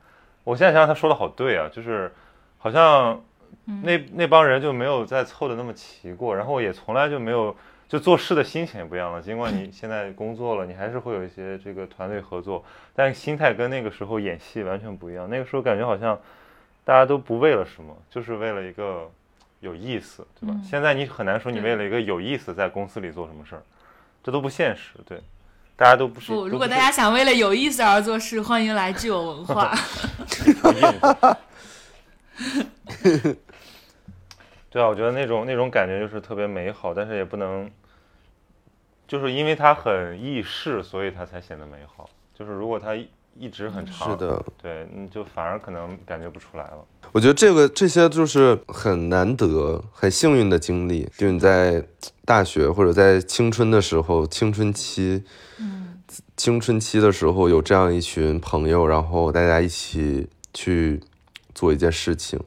[0.45, 2.11] 我现在想想，他说的好对啊，就是
[2.57, 3.23] 好像
[3.83, 7.55] 那那帮人就没有再凑的那么齐过，然后也从来就没有
[7.89, 9.23] 就做事的心情也不一样了。
[9.23, 15.29] 尽管你 现在工作了，你还是会有一些这个团队合作，但心态跟那个时候演戏完全不一样。
[15.31, 16.19] 那个时候感觉好像
[16.85, 19.11] 大家都不为了什么，就是为了一个
[19.61, 20.55] 有意思，对吧？
[20.57, 23.63] 嗯现在你很难说你为了一个有意思在公司里做什么事儿，
[24.23, 24.93] 这都不现实。
[25.07, 25.21] 对，
[25.77, 26.33] 大家都不是。
[26.33, 29.73] 不，如果大家想为了有意思而做事，欢迎来具有文化。
[34.69, 37.71] 对啊，我觉得那种那种感觉就是特别美好，但是也不能，
[39.09, 42.09] 就是因为它很易逝，所以它才显得美好。
[42.35, 46.85] 就是如果它一一直很长，是的，对，你就反而可能感觉不出来了。
[47.13, 51.83] 我觉得这个这些就是很难得、很幸运的经历，就你在
[52.25, 55.23] 大学或者在青春的时候、青春期、
[55.59, 56.03] 嗯，
[56.37, 61.01] 青春期的时候有这样一群朋友，然后大家一起去
[61.55, 62.39] 做一件事情。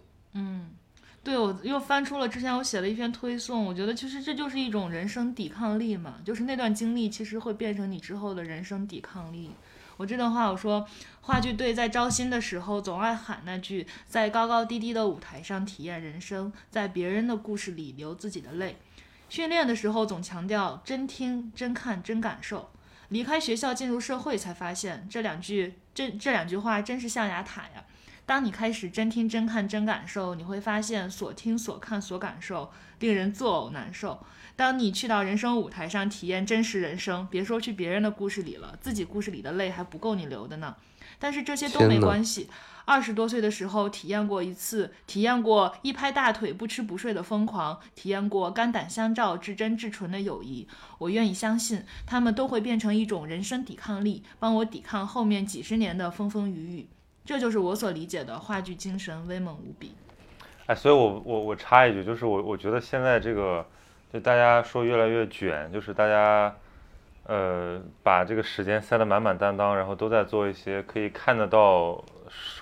[1.23, 9.51] 对，我又翻出了之前我写了一篇推送，我觉得其实这就是一种人生抵抗力嘛，就是那段经历其实会变成你之后的人生抵抗力。
[9.97, 10.87] 我这段话我说，
[11.19, 18.77] 话剧队在招新的时候总爱喊那句“在高高低低的舞台上体验人生，在别人的故事里流自己的泪”。
[19.27, 22.71] 训练的时候总强调真听、真看、真感受。
[23.09, 27.83] 离开学校进入社会，才发现这两句这这两句话真是象牙塔呀。
[28.29, 34.23] 当你开始真听、真看、真感受，你会发现所听、所看、所感受令人作呕难受。
[34.55, 40.75] 当你去到人生舞台上体验真实人生，别说去别人的故事里了，自己故事里的泪还不够你流的呢。
[41.17, 42.47] 但是这些都没关系。
[42.85, 50.67] 二十多岁的时候，体验过一次，体验过一拍大腿不吃不睡的疯狂，体验过肝胆相照、至真至纯的友谊。
[50.99, 56.89] 我愿意相信，他们都会变成一种人生抵抗力，帮我抵抗后面几十年的风风雨雨。
[57.29, 59.93] 这就是我所理解的话剧精神，威猛无比。
[60.65, 63.63] 哎，所以我我我插一句，就是我我觉得现在这个，
[64.11, 66.51] 就大家说越来越卷，就是大家，
[67.27, 72.03] 呃，把这个时间塞得满满当当，然后都在做一些可以看得到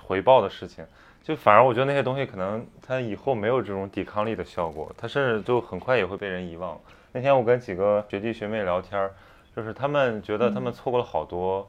[0.06, 0.86] 回报的事情，
[1.23, 6.77] 就反而我觉得那些东西可能它以后没有这种抵抗力的效果，它甚至就很快也会被人遗忘。
[7.13, 9.13] 那天我跟几个学弟学妹聊天儿，
[9.56, 11.65] 就是他们觉得他们错过了好多。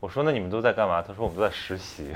[0.00, 1.02] 我说那你们都在干嘛？
[1.02, 2.14] 他说我们都在实习。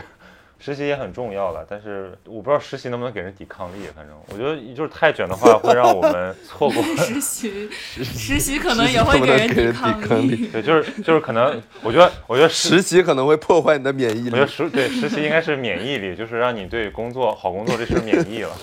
[0.64, 3.87] 实习也很重要了，但是我不知道实习能不能给人抵抗力。
[3.94, 6.83] 反正我觉得就是太卷的话，会让我们错过。
[6.96, 14.46] 实习，实习可能也会给人抵抗抗力对，就是就是可能，我觉得我觉得实，习可能会破坏你的免疫力我觉得。
[14.46, 18.56] 实对实习应该是免疫力，就是让你对工作好工作这事免疫了。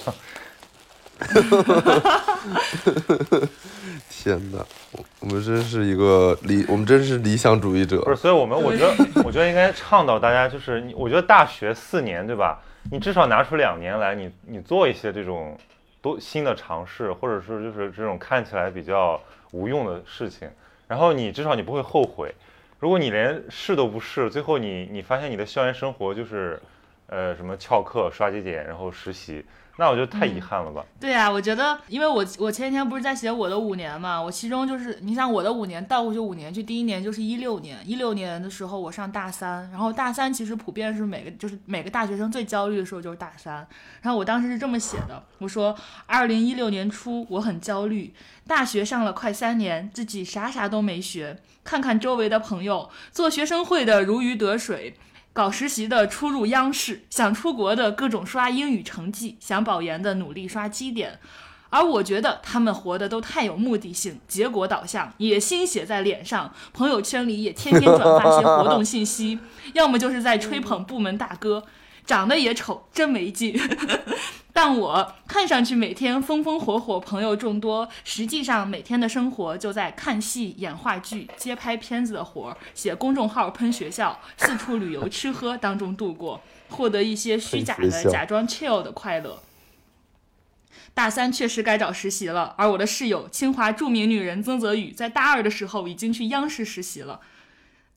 [4.10, 8.10] 天哪，我我们真是一个理，我们真是理想主义者不。
[8.10, 12.60] 是，所以我们我觉得 我觉得应该倡导大家，就是你，我觉得大学四年对吧？
[12.92, 15.58] 你至少拿出两年来，你你做一些这种
[16.02, 19.22] 多新的尝试，或者是就是这种看起来比较
[19.52, 20.50] 无用的事情，
[20.88, 22.34] 然后你至少你不会后悔。
[22.80, 26.60] 如果你连试都不试，最后你你发现你的校园生活就是，
[27.06, 29.46] 呃，什么翘课、刷节点，然后实习，
[29.78, 30.86] 那我觉得太遗憾了吧。
[31.00, 43.68] 对呀、我觉得，因为我我前几天不是在写我的五年嘛，我其中就是，你想我的五年倒过去五年，就第一年就是一六年，一六年的时候我上大三，然后大三其实普遍是每个就是每个大学生最焦虑的时候就是大三，
[44.02, 48.14] 然后我当时是这么写的，我说二零一六年初我很焦虑，
[48.46, 54.96] 大学上了快三年，自己啥啥都没学，看看周围的朋友做学生会的如鱼得水。
[55.34, 61.20] 搞实习的出入央视，想出国的各种刷英语成绩，想保研的努力刷绩点。
[61.70, 69.40] 而我觉得他们活的都太有目的性，结果导向，野心写在脸上，朋友圈里也天天转发些活动信息，
[69.72, 71.64] 要么就是在吹捧部门大哥，
[72.12, 73.58] 长得也丑，真没劲。
[74.52, 89.42] 但我看上去每天风风火火，朋友众多，实际上每天的生活就在看戏、演话剧、接拍片子的活儿，写公众号、喷学校、四处旅游、吃喝当中度过，获得一些虚假的、假装 chill 的快乐。
[90.94, 97.22] 大三确实该找实习了，而我的室友清华著名女人曾泽宇在大二的时候已经去央视实习了，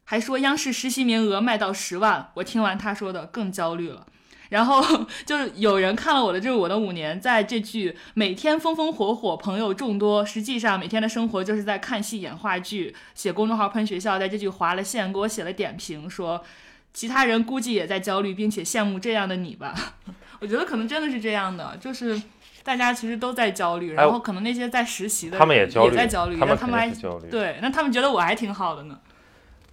[0.05, 2.31] 还说央视实习名额卖到十万。
[2.35, 4.07] 我听完他说的更焦虑了。
[4.51, 4.85] 然后
[5.27, 16.45] 就是有人看了我的这是我的五年，在这句每天风风火火，朋友众多，实际上每天的生活就是在看戏、演话剧、写公众号、喷学校，在这句划了线，给我写了点评，说
[16.93, 19.75] 其他人估计也在焦虑，并且羡慕这样的你吧。
[20.41, 22.21] 我觉得可能真的是这样的，就是
[22.63, 27.31] 大家其实都在焦虑，然后可能那些在实习的人他们也焦虑，在焦虑，他们肯但他们还焦虑。
[27.31, 29.01] 对，那他们觉得我还挺好的呢。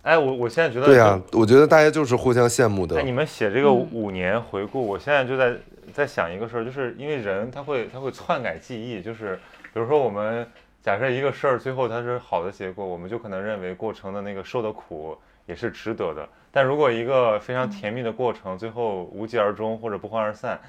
[0.04, 3.04] 哎，我我现在觉得对呀、我觉得大家就是互相羡慕的哎，。
[3.04, 5.54] 你们写这个嗯五年回顾，我现在就在
[5.94, 9.36] 在想一个事儿，就是因为人他会他会篡改记忆，就是
[9.74, 10.46] 比如说我们
[10.82, 16.28] 假设一个事儿最后它是好的结果，我们就可能认为过程的那个受的苦也是值得的。
[16.52, 20.60] 但如果一个非常甜蜜的过程最后无疾而终或者不欢而散，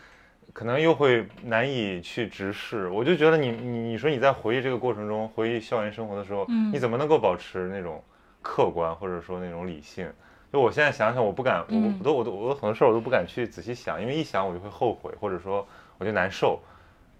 [0.52, 2.86] 可能又会难以去直视。
[2.90, 8.02] 我就觉得你你你说你在回忆这个过程中，回忆校园生活的时候，嗯你怎么能够保持那种
[8.42, 10.10] 客观或者说那种理性？
[10.52, 15.66] 就我现在想想，我不敢，我都我都我都很多事儿我都不敢去仔细想，因为一想我就会后悔，或者说
[15.96, 16.60] 我就难受。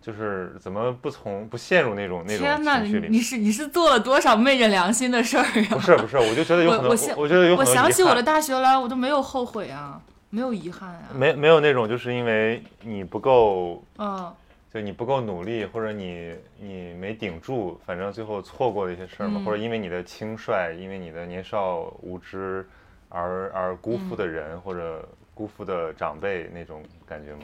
[0.05, 3.13] 就是怎么不从不陷入那种那种情绪里面？
[3.13, 5.81] 你你是你是做了多少昧着良心的事儿不啊？
[5.81, 10.01] 是不是，我就觉得有很多，我觉得有我很多我想起我的大学来，我都没有后悔啊，
[10.31, 11.03] 没有遗憾啊。
[11.15, 14.35] 没没有那种就是因为你不够嗯，
[14.73, 22.67] 就你不够努力，或者你你没顶住，反正最后错过的一些事儿嘛，嗯或者因为你的轻率，因为你的年少无知
[23.11, 27.41] 而而辜负的人、或者辜负的长辈那种感觉吗？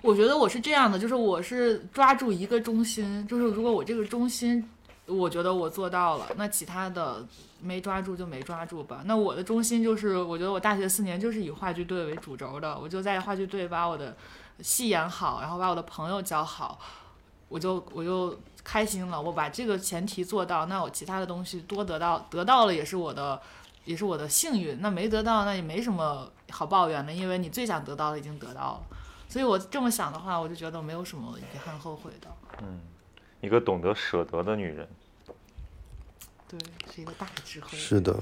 [0.00, 4.64] 我觉得我是这样的，就是我是抓住一个中心，就是如果我这个中心，
[5.06, 7.26] 我觉得我做到了，那其他的
[7.60, 9.02] 没抓住就没抓住吧。
[9.06, 14.14] 那我的中心就是，我觉得我大学四年就是以话剧队为主轴的，我就在话剧队把我的
[14.60, 16.78] 戏演好，然后把我的朋友教好，
[17.48, 19.20] 我就我就开心了。
[19.20, 23.40] 我把这个前提做到，那我其他的东西多得到，得到了也是我的。
[23.84, 28.82] 也是我的幸运，那没得到那也没什么好抱怨的，因为你最想得到的已经得到了。
[29.28, 32.28] 所以我这么想的话，我就觉得没有什么遗憾后悔的。
[32.62, 32.80] 嗯
[33.42, 34.88] 一个懂得舍得的女人，
[36.48, 36.58] 对，
[36.94, 37.76] 是一个大智慧。
[37.76, 38.18] 是的，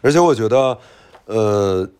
[0.00, 0.78] 而且我觉得，
[1.24, 1.90] 呃，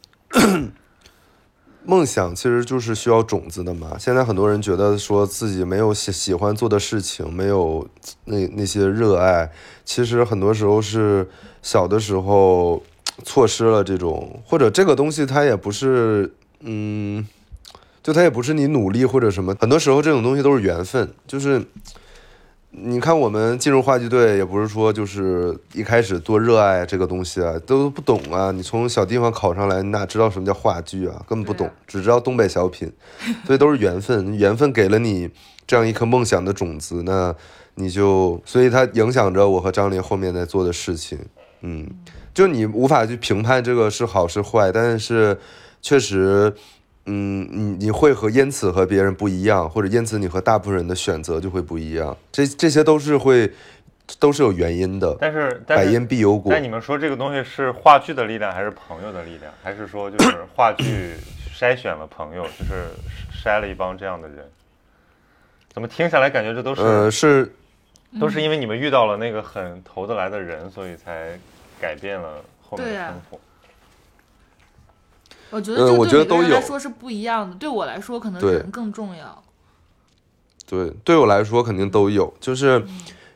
[1.88, 3.96] 梦想其实就是需要种子的嘛。
[3.98, 7.88] 现在很多人觉得说自己没有喜喜欢做的事情，没有
[8.26, 9.50] 那那些热爱，
[9.86, 11.26] 其实很多时候是
[11.62, 12.82] 小的时候
[13.24, 17.26] 错失了这种，或者这个东西它也不是，嗯。
[18.00, 21.10] 就它也不是你努力或者什么，很多时候这种东西都是缘分。
[21.26, 21.62] 就是
[22.82, 28.50] 你看我们进入话剧队，也不是说就是一开始多热爱这个东西啊，都不懂啊。
[28.50, 31.24] 你从小地方考上来，你哪知道什么叫话剧啊？
[31.28, 32.92] 根本不懂啊，只知道东北小品，
[33.46, 34.36] 所以都是缘分。
[34.36, 35.30] 缘分给了你
[35.66, 37.34] 这样一颗梦想的种子，那
[37.74, 41.18] 你就，所以它影响着我和张琳后面在做的事情。
[41.62, 41.86] 嗯，
[42.32, 45.38] 就你无法去评判这个是好是坏，但是
[45.82, 46.54] 确实。
[47.10, 53.50] 嗯，你你会和因此和别人不一样，或者因此你和大部分人的选择就会不一样，这这些都是会
[54.18, 56.62] 都是有原因的，但是百但是因必有果但。
[56.62, 61.14] 你们说这个东西是话剧的力量，还是朋友的力量，还是说就是话剧
[61.54, 62.84] 筛选了朋友，就是
[63.32, 64.44] 筛了一帮这样的人？
[65.72, 67.50] 怎么听下来感觉这都是、呃，是
[68.20, 71.38] 都是因为你们遇到了那个很投得来的人，所以才
[71.80, 73.40] 改变了后面的生活。
[75.50, 77.56] 我觉得我觉得都有说是不一样的。
[77.56, 79.42] 对我来说，可能人更重要。
[80.66, 82.84] 对，对我来说肯定都有，就是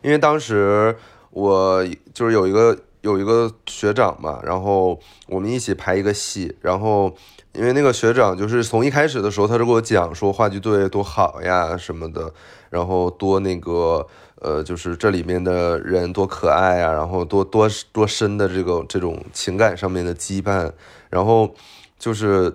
[0.02, 0.94] 因为当时
[1.30, 1.82] 我
[2.12, 7.14] 就是有一个有一个学长嘛，然后我们一起排一个戏，然后
[7.54, 12.30] 因为那个学长就是从一开始的时候他就给我讲说话剧队多好呀什么的，
[12.68, 14.06] 然后多那个
[14.36, 20.70] 呃就是这里面的人多可爱呀，然后多多多深的这个这种情感上面的羁绊，
[21.08, 21.54] 然后
[22.02, 22.52] 就是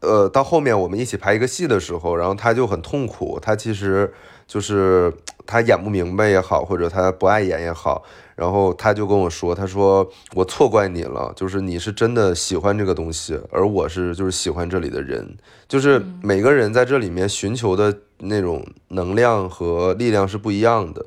[0.00, 4.10] 呃，到后面我们一起排一个戏的时候，然后他就很痛苦，他其实
[4.46, 5.12] 就是
[5.44, 8.02] 他演不明白也好，或者他不爱演也好，
[8.34, 15.36] 然后他就跟我说，他说我错怪你了，就是你是真的喜欢这个东西，而我是就是喜欢这里的人，
[15.68, 21.04] 就是每个人在这里面寻求的那种能量和力量是不一样的，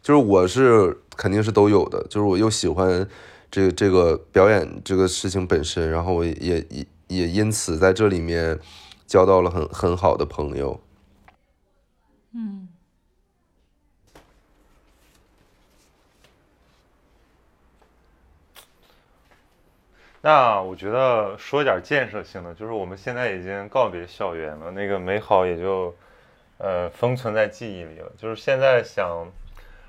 [0.00, 3.06] 就是我是肯定是都有的，就是我又喜欢
[3.50, 8.58] 这这个表演这个事情本身，然后我也也也因此在这里面
[9.06, 10.80] 交到了很很好的朋友。
[12.32, 12.68] 嗯，
[20.20, 25.94] 那我觉得说一点建设性的，就是我们现在已经告别校园了，那个美好也就
[26.58, 28.12] 呃封存在记忆里了。
[28.18, 29.26] 就是现在想，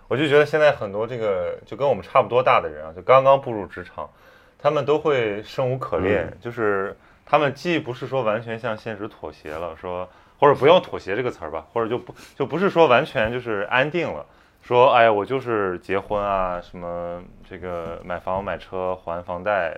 [0.08, 4.10] 我就觉得现在很多这个就跟我们差不多大的人啊，就刚刚步入职场，
[4.58, 6.96] 他们都会生无可恋，就是
[7.30, 10.10] 他们既不是说完全向现实妥协了，说
[10.40, 14.26] 或者不用妥协这个词儿吧，或者就不就不是说完全就是安定了。
[14.62, 19.78] 说，哎呀，我就是结婚啊，什么这个买房买车还房贷，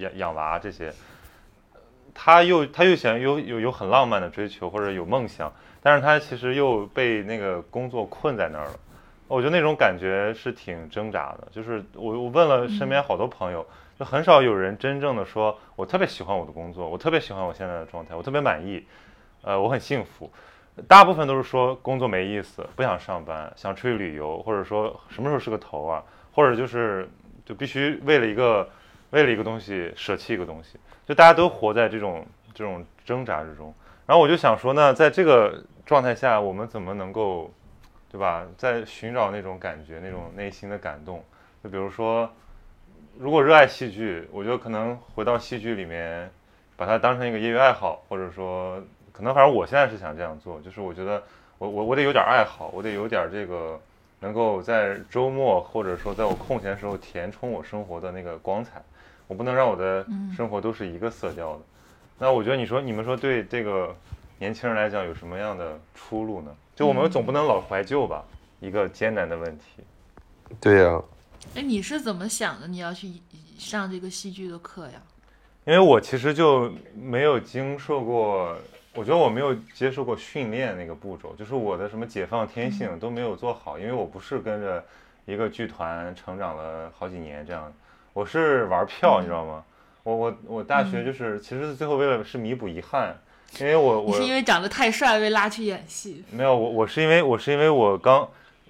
[0.00, 0.92] 养养娃这些，
[2.14, 8.72] 他又他又想有有有很浪漫的追求或者有梦想，但是他其实又被那个工作困在那儿了。
[9.28, 11.48] 我觉得那种感觉是挺挣扎的。
[11.50, 13.66] 就是我我问了身边好多朋友，
[13.98, 18.86] 就很少有人真正的说我特别喜欢我的工作，我特别喜欢我现在的状态，我特别满意，
[19.42, 20.30] 呃，我很幸福。
[20.86, 27.08] 大部分都是说工作没意思，不想上班，想出去旅游，或者说什么时候是个头啊，或者就是
[27.44, 28.70] 就必须为了一个
[29.10, 32.24] 为了一个东西舍弃一个东西，就大家都活在这种
[32.54, 33.74] 这种挣扎之中。
[34.06, 37.52] 然后我就想说呢，在这个状态下，我们怎么能够，
[38.10, 38.46] 对吧？
[38.56, 41.22] 在寻找那种感觉，那种内心的感动。
[41.62, 42.30] 就比如说，
[43.18, 46.30] 如果热爱戏剧，我觉得可能回到戏剧里面，
[46.76, 48.80] 把它当成一个业余爱好，或者说。
[49.10, 51.20] 可能反正我现在是想这样做，就是我觉得
[51.58, 53.76] 我我我得有点爱好，我得有点这个
[54.20, 58.80] 能够在周末或者说在我空闲时候填充我生活的那个光彩，
[59.26, 60.06] 我不能让我的
[60.36, 61.60] 生活都是一个色调的。
[62.16, 63.92] 那我觉得你说你们说对这个
[64.38, 66.54] 年轻人来讲有什么样的出路呢？
[66.76, 68.24] 就我们总不能老怀旧吧？
[68.60, 69.82] 一个艰难的问题。
[70.60, 71.02] 对呀。
[71.54, 72.68] 哎，你是怎么想的？
[72.68, 73.12] 你要去
[73.58, 75.02] 上这个戏剧的课呀？
[75.64, 78.56] 因为我其实就没有经受过。
[78.94, 84.84] 我觉得我没有接受过训练那个步骤，就是我的什么解放天性都没有做好，因为我不是跟着
[85.24, 87.72] 一个剧团成长了好几年这样，
[88.12, 89.62] 我是玩票，你知道吗？
[90.02, 93.16] 我我我大学就是其实最后为了是弥补遗憾，
[93.60, 98.28] 因为我我是因为长得太帅被拉去演戏，没有我我是因为我是因为我刚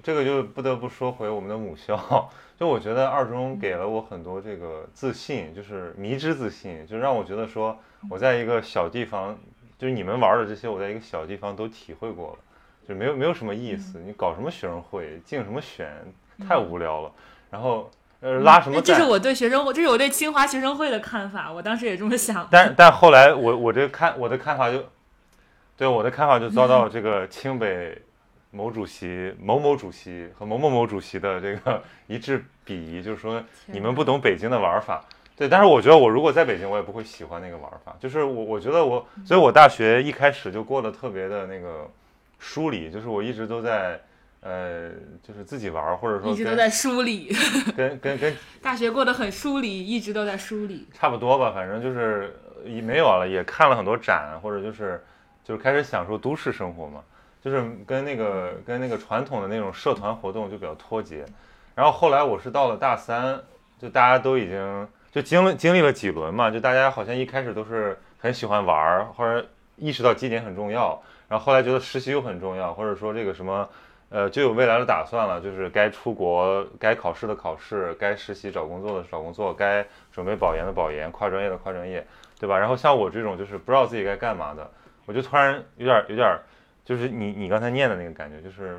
[0.08, 7.78] 这个就不得不说回我们的母校， 就我觉得二中给了我很多这个自信，就是迷之自信，就让我觉得说
[8.08, 9.38] 我在一个小地方。
[9.76, 12.38] 就是你们玩的这些，我在一个小地方都体会过了，
[12.88, 14.00] 就没有没有什么意思。
[14.04, 15.86] 你搞什么学生会，竞什么选，
[16.48, 17.12] 太无聊了。
[17.50, 17.90] 然后
[18.20, 18.80] 呃拉什么？
[18.80, 21.52] 这是我对学生会，这是我对清华学生会的看法。
[21.52, 22.48] 我当时也这么想。
[22.50, 24.82] 但但后来我我这看我的看法就，
[25.76, 28.02] 对我的看法就遭到这个清北
[28.50, 35.04] 某主席某某主席和某某某主席的这个一致鄙夷，就是说你们不懂北京的玩法。
[35.36, 37.96] 对，但是我觉得我如果在北京，我也不会喜欢那个玩法。
[38.00, 41.88] 就是我，我觉得我，所以我大学一开始就过得特别的那个
[42.40, 44.00] 疏离，就是我一直都在，
[44.40, 44.90] 呃，
[45.22, 47.30] 就是自己玩，或者说一直都在梳理，
[47.76, 55.00] 跟跟跟大学过得很疏离，一直都在梳理，差不多吧，反正就是也没有了，也看了很多展，或者就是
[55.44, 57.00] 就是开始享受都市生活嘛，
[57.42, 61.24] 就是跟那个跟那个传统的那种社团活动就比较脱节。
[61.74, 63.40] 然后后来我是到了大三，
[63.78, 64.88] 就大家都已经。
[65.10, 69.44] 就经经历了几轮嘛，就大家好像一开始都是很喜欢玩儿，或者
[69.76, 73.66] 意识到绩点很重要，然后后来觉得实习又很重要，或者说这个什么，
[74.10, 82.06] 呃，就有未来的打算了，就是该出国、该考试的考试，该实习找工作的找工作，该准备保研的保研，跨专业的跨专业，
[82.38, 82.58] 对吧？
[82.58, 84.70] 然后像我这种就是不知道自己该干嘛的，
[85.06, 86.38] 我就突然有点有点，
[86.88, 88.78] 就是你你刚才念的那个感觉，就是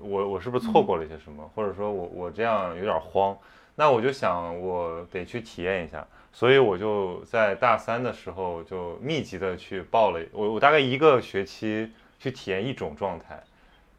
[0.00, 3.38] 我我是不是错过了一些什么，或者说我我这样有点慌。
[3.76, 13.40] 那我就想，我得去体验一下，所以我就在大三的时候就密集的去报了，我我大概一个学期去体验一种状态，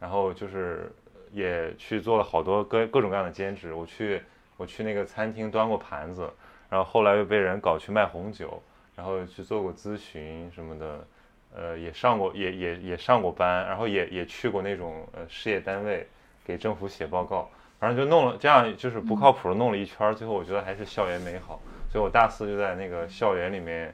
[0.01, 0.91] 然后就是
[1.31, 4.21] 也去做了好多各各种各样的兼职，我去
[4.57, 6.29] 我去那个餐厅端过盘子，
[6.69, 8.61] 然后后来又被人搞去卖红酒，
[8.97, 11.07] 然后去做过咨询什么的，
[11.55, 16.05] 呃，也上过也也也上过班，然后也也去过那种呃事业单位
[16.45, 17.49] 给政府写报告。
[17.79, 21.59] 反正就弄了这样，就是不靠谱的弄了一圈，最后我觉得还是校园美好，
[21.91, 23.93] 所以我大四就在那个校园里面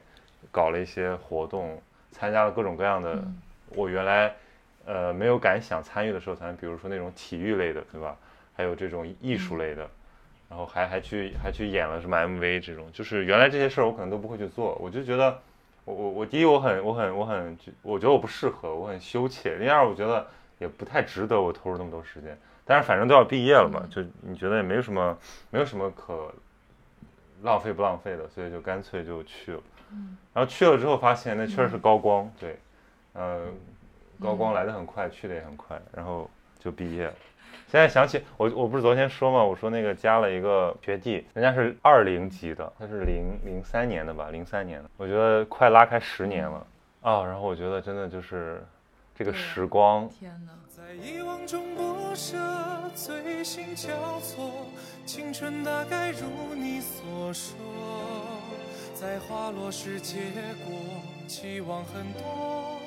[0.50, 3.22] 搞了一些活动，参加了各种各样的
[3.70, 4.32] 我原来
[4.86, 8.16] 呃没有敢想参与的社团，比如说那种体育类的，对吧？
[8.54, 9.88] 还有这种艺术类的，
[10.48, 15.38] 然后还还去还去演了什么 MV 这种，就是原来这些事儿我可能都不会去做，我就觉得
[15.84, 19.58] 我我我第一我很我很我很我觉得我不适合，我很羞怯。
[19.58, 20.26] 第二我觉得
[20.58, 22.38] 也不太值得我投入那么多时间。
[22.64, 25.18] 但是反正都要毕业了嘛，就你觉得也没有什么
[25.50, 26.32] 没有什么可
[27.42, 29.60] 浪费不浪费的，所以就干脆就去了。
[30.32, 32.56] 然后去了之后发现那确实是高光，对，
[33.14, 33.46] 呃，
[34.20, 36.30] 高光来的很快，去的也很快，然后
[36.60, 37.14] 就毕业了。
[37.72, 46.66] 现在想起我，我不是昨天说嘛，我说那个加了一个学弟，人家是二零级的，他是零零三年的吧，零三年的，我觉得快拉开十年了
[47.00, 47.24] 啊。
[47.24, 48.62] 然后我觉得真的就是
[49.14, 50.52] 这个时光，天哪！
[50.68, 52.36] 在遗忘中不舍，
[52.94, 54.50] 醉心交错，
[55.06, 57.56] 青春大概如你所说，
[58.92, 60.18] 在花落时结
[60.66, 60.74] 果，
[61.26, 62.78] 期望很多，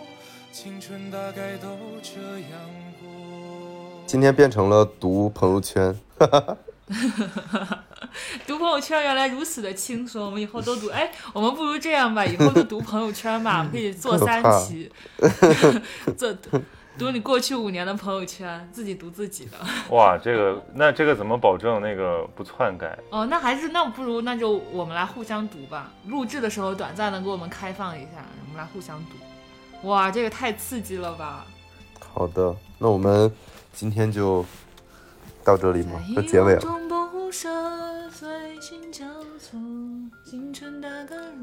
[0.52, 2.52] 青春大概都这样
[2.84, 2.85] 过。
[4.06, 5.94] 今天变成了读朋友圈，
[8.46, 10.90] 读朋友圈原来如此的轻松，我们以后都读。
[10.90, 14.90] 哎，我们不如这样吧，以后就读朋友圈吧，可以做三期，
[16.16, 16.34] 做
[16.98, 19.58] 读你过去五年的朋友圈，自己读自己的。
[19.90, 22.98] 哇，这个那这个怎么保证那个不篡改？
[23.10, 25.92] 哦，那还是那不如那就我们来互相读吧。
[26.08, 29.90] 录制的时候短暂的给我们开放一下，我们来互相读。
[29.90, 31.46] 哇，这个太刺激了吧！
[32.14, 33.30] 好的，那我们
[33.76, 34.46] 今天就
[35.44, 36.02] 到这里吗？
[36.16, 36.62] 就结尾了。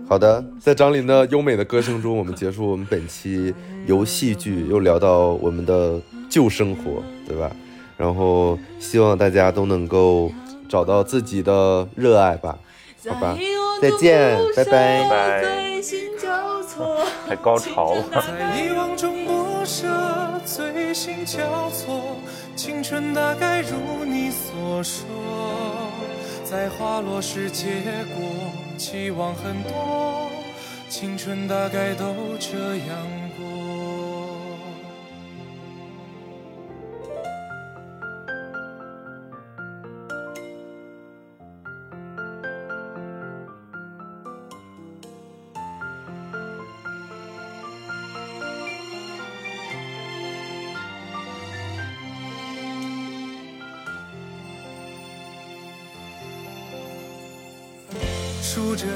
[0.08, 3.54] 好的，在张琳的优美的歌声中，我们结束我们本期
[3.86, 7.54] 由戏剧又聊到我们的旧生活，对吧？
[7.96, 10.32] 然后希望大家都能够
[10.68, 12.58] 找到自己的热爱吧，
[13.06, 13.38] 好吧？
[13.80, 15.08] 再见，拜拜。
[15.10, 15.42] 拜
[17.28, 18.04] 太高潮了。
[18.12, 22.11] 在遗忘中不舍，醉心交错，
[22.64, 25.02] 青春大概如你所说，
[26.44, 27.82] 在花落时结
[28.14, 28.22] 果，
[28.78, 30.30] 期望很多，
[30.88, 32.96] 青春大概都这样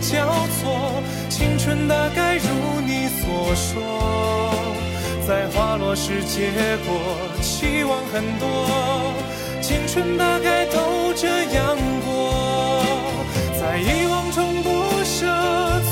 [0.00, 0.26] 交
[0.60, 4.54] 错，青春大概如你所说，
[5.28, 6.50] 在花落时结
[6.86, 6.98] 果，
[7.42, 9.14] 期望很多，
[9.60, 12.82] 青春大概都这样过，
[13.60, 14.70] 在遗忘中不
[15.04, 15.26] 舍，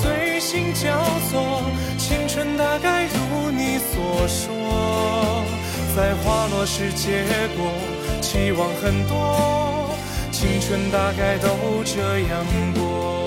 [0.03, 0.89] 醉心交
[1.31, 1.63] 错，
[1.99, 5.45] 青春大概如你所说。
[5.95, 7.25] 在花落时结
[7.57, 7.73] 果，
[8.23, 9.91] 期望很多，
[10.31, 11.49] 青春大概都
[11.85, 13.18] 这样过。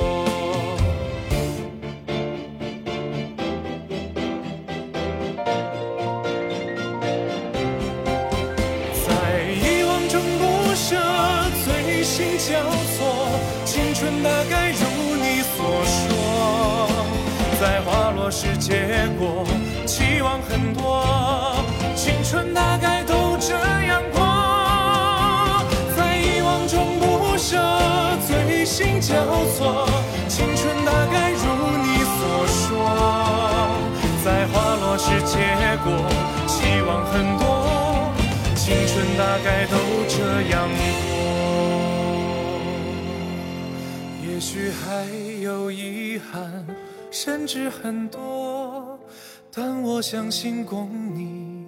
[18.32, 19.46] 是结果，
[19.86, 21.04] 期望很多。
[21.98, 24.22] 青春大概都这样过，
[25.98, 27.58] 在遗忘中不舍，
[28.26, 29.14] 醉心交
[29.54, 29.86] 错。
[30.30, 31.44] 青春大概如
[31.84, 32.72] 你所说，
[34.24, 35.36] 在花落时结
[35.84, 35.92] 果，
[36.48, 37.44] 期望很多。
[38.56, 39.76] 青春大概都
[40.08, 40.16] 这
[40.52, 40.70] 样
[41.10, 41.20] 过，
[44.26, 45.06] 也许还
[45.42, 46.66] 有遗憾，
[47.24, 49.00] 甚至很多，
[49.54, 51.61] 但我相信共你。